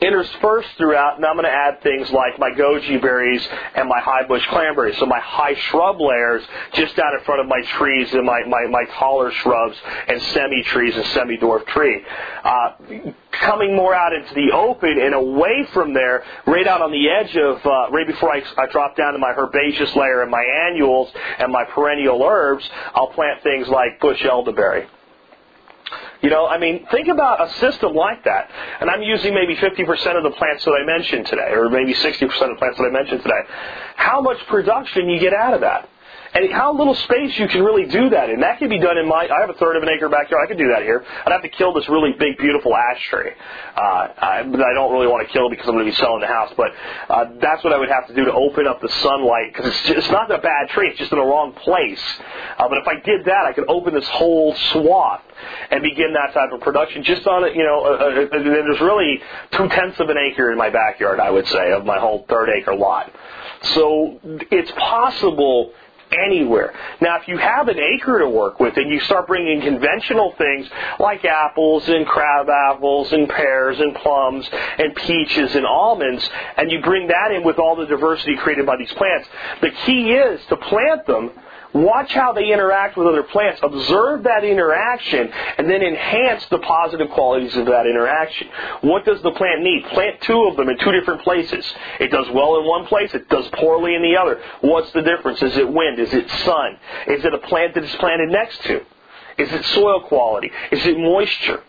[0.00, 4.26] interspersed throughout, and I'm going to add things like my goji berries and my high
[4.26, 4.98] bush cranberries.
[4.98, 6.42] So my high shrub layers
[6.74, 9.76] just down in front of my trees and my, my, my taller shrubs
[10.08, 12.02] and semi trees and semi dwarf tree.
[12.44, 12.72] Uh,
[13.32, 17.36] coming more out into the open and away from there, right out on the edge
[17.36, 21.10] of, uh, right before I, I drop down to my herbaceous layer and my annuals
[21.38, 24.86] and my perennial herbs, I'll plant things like bush elderberry.
[26.22, 28.50] You know, I mean, think about a system like that.
[28.80, 32.22] And I'm using maybe 50% of the plants that I mentioned today, or maybe 60%
[32.22, 33.42] of the plants that I mentioned today.
[33.96, 35.88] How much production you get out of that?
[36.36, 38.40] And how little space you can really do that in.
[38.40, 39.26] That can be done in my.
[39.26, 40.44] I have a third of an acre backyard.
[40.44, 41.02] I could do that here.
[41.24, 43.30] I'd have to kill this really big, beautiful ash tree,
[43.74, 46.20] uh, I, but I don't really want to kill because I'm going to be selling
[46.20, 46.52] the house.
[46.54, 46.72] But
[47.08, 50.04] uh, that's what I would have to do to open up the sunlight because it's,
[50.04, 50.90] it's not a bad tree.
[50.90, 52.04] It's just in the wrong place.
[52.58, 55.22] Uh, but if I did that, I could open this whole swath
[55.70, 57.56] and begin that type of production just on it.
[57.56, 59.22] You know, uh, uh there's really
[59.52, 61.18] two tenths of an acre in my backyard.
[61.18, 63.10] I would say of my whole third acre lot.
[63.62, 64.20] So
[64.50, 65.72] it's possible
[66.12, 66.72] anywhere.
[67.00, 70.68] Now, if you have an acre to work with and you start bringing conventional things
[70.98, 74.48] like apples and crab apples and pears and plums
[74.78, 78.76] and peaches and almonds, and you bring that in with all the diversity created by
[78.76, 79.28] these plants,
[79.60, 81.30] the key is to plant them
[81.74, 83.60] Watch how they interact with other plants.
[83.62, 88.48] Observe that interaction and then enhance the positive qualities of that interaction.
[88.82, 89.84] What does the plant need?
[89.92, 91.64] Plant two of them in two different places.
[92.00, 94.40] It does well in one place, it does poorly in the other.
[94.60, 95.42] What's the difference?
[95.42, 95.98] Is it wind?
[95.98, 96.78] Is it sun?
[97.08, 98.80] Is it a plant that it's planted next to?
[99.38, 100.50] Is it soil quality?
[100.70, 101.62] Is it moisture?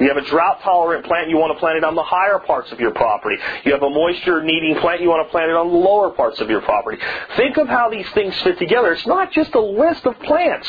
[0.00, 2.72] You have a drought tolerant plant, you want to plant it on the higher parts
[2.72, 3.36] of your property.
[3.64, 6.40] You have a moisture needing plant, you want to plant it on the lower parts
[6.40, 6.98] of your property.
[7.36, 8.92] Think of how these things fit together.
[8.92, 10.68] It's not just a list of plants.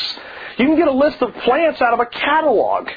[0.58, 2.88] You can get a list of plants out of a catalog.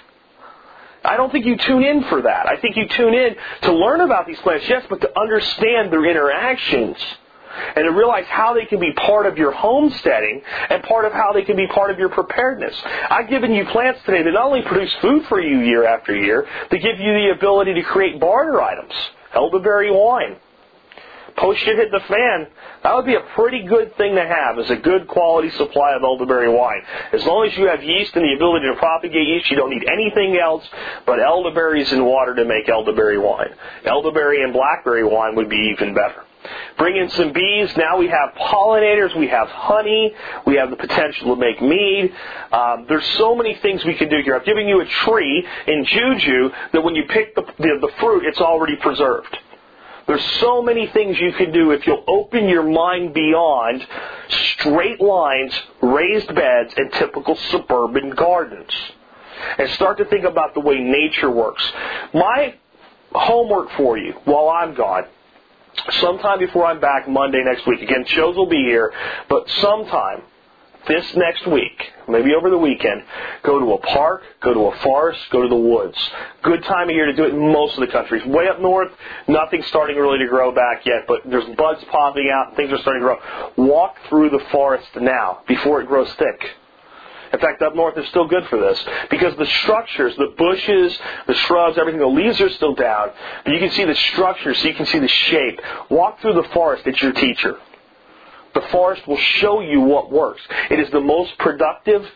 [1.06, 2.48] I don't think you tune in for that.
[2.50, 6.06] I think you tune in to learn about these plants, yes, but to understand their
[6.06, 6.98] interactions
[7.76, 11.32] and to realize how they can be part of your homesteading and part of how
[11.34, 12.76] they can be part of your preparedness.
[13.10, 16.48] I've given you plants today that not only produce food for you year after year,
[16.72, 18.94] they give you the ability to create barter items.
[19.34, 20.38] Elderberry wine.
[21.38, 22.48] Post shit hit the fan,
[22.84, 26.04] that would be a pretty good thing to have as a good quality supply of
[26.04, 26.82] elderberry wine.
[27.12, 29.84] As long as you have yeast and the ability to propagate yeast, you don't need
[29.92, 30.64] anything else
[31.06, 33.54] but elderberries and water to make elderberry wine.
[33.84, 36.25] Elderberry and blackberry wine would be even better.
[36.78, 37.76] Bring in some bees.
[37.78, 39.18] Now we have pollinators.
[39.18, 40.14] We have honey.
[40.46, 42.14] We have the potential to make mead.
[42.52, 44.36] Um, there's so many things we can do here.
[44.36, 48.26] I've given you a tree in Juju that when you pick the, the, the fruit,
[48.26, 49.38] it's already preserved.
[50.08, 53.86] There's so many things you can do if you'll open your mind beyond
[54.30, 58.72] straight lines, raised beds, and typical suburban gardens.
[59.58, 61.64] And start to think about the way nature works.
[62.14, 62.56] My
[63.12, 65.06] homework for you while I'm gone
[66.02, 67.82] sometime before I'm back Monday next week.
[67.82, 68.94] Again, shows will be here,
[69.30, 70.24] but sometime
[70.88, 73.04] this next week, maybe over the weekend,
[73.44, 75.98] go to a park, go to a forest, go to the woods.
[76.44, 78.22] Good time of year to do it in most of the country.
[78.28, 78.92] Way up north,
[79.28, 83.02] nothing's starting really to grow back yet, but there's buds popping out, things are starting
[83.02, 83.66] to grow.
[83.68, 86.52] Walk through the forest now before it grows thick.
[87.34, 90.98] In fact, up north is still good for this because the structures, the bushes,
[91.28, 93.12] the shrubs, everything, the leaves are still down,
[93.44, 95.60] but you can see the structure, so you can see the shape.
[95.90, 97.58] Walk through the forest, it's your teacher.
[98.54, 100.42] The forest will show you what works.
[100.70, 102.10] It is the most productive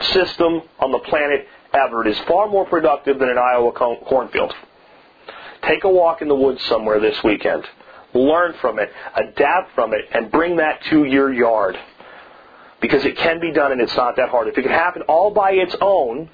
[0.00, 2.06] system on the planet ever.
[2.06, 4.52] It is far more productive than an Iowa cornfield.
[5.62, 7.64] Take a walk in the woods somewhere this weekend.
[8.12, 11.78] Learn from it, adapt from it, and bring that to your yard.
[12.84, 14.46] Because it can be done and it's not that hard.
[14.46, 16.28] If it can happen all by its own,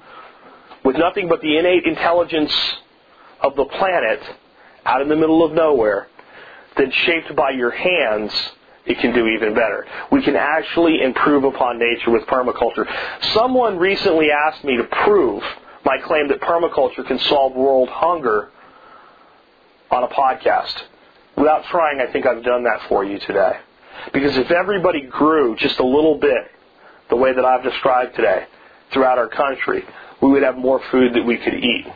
[0.83, 2.51] with nothing but the innate intelligence
[3.39, 4.21] of the planet
[4.85, 6.09] out in the middle of nowhere,
[6.75, 8.33] then shaped by your hands,
[8.85, 9.87] it can do even better.
[10.11, 12.85] We can actually improve upon nature with permaculture.
[13.33, 15.41] Someone recently asked me to prove
[15.85, 18.49] my claim that permaculture can solve world hunger
[19.89, 20.83] on a podcast.
[21.37, 23.53] Without trying, I think I've done that for you today.
[24.13, 26.51] Because if everybody grew just a little bit
[27.09, 28.45] the way that I've described today
[28.91, 29.83] throughout our country,
[30.21, 31.87] we would have more food that we could eat.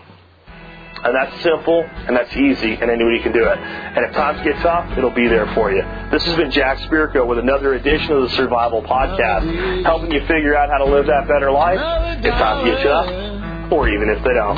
[1.04, 3.58] And that's simple and that's easy, and anybody can do it.
[3.60, 5.84] And if times get tough, it'll be there for you.
[6.12, 10.56] This has been Jack Spirko with another edition of the Survival Podcast, helping you figure
[10.56, 11.80] out how to live that better life
[12.24, 14.58] if times get tough, or even if they don't.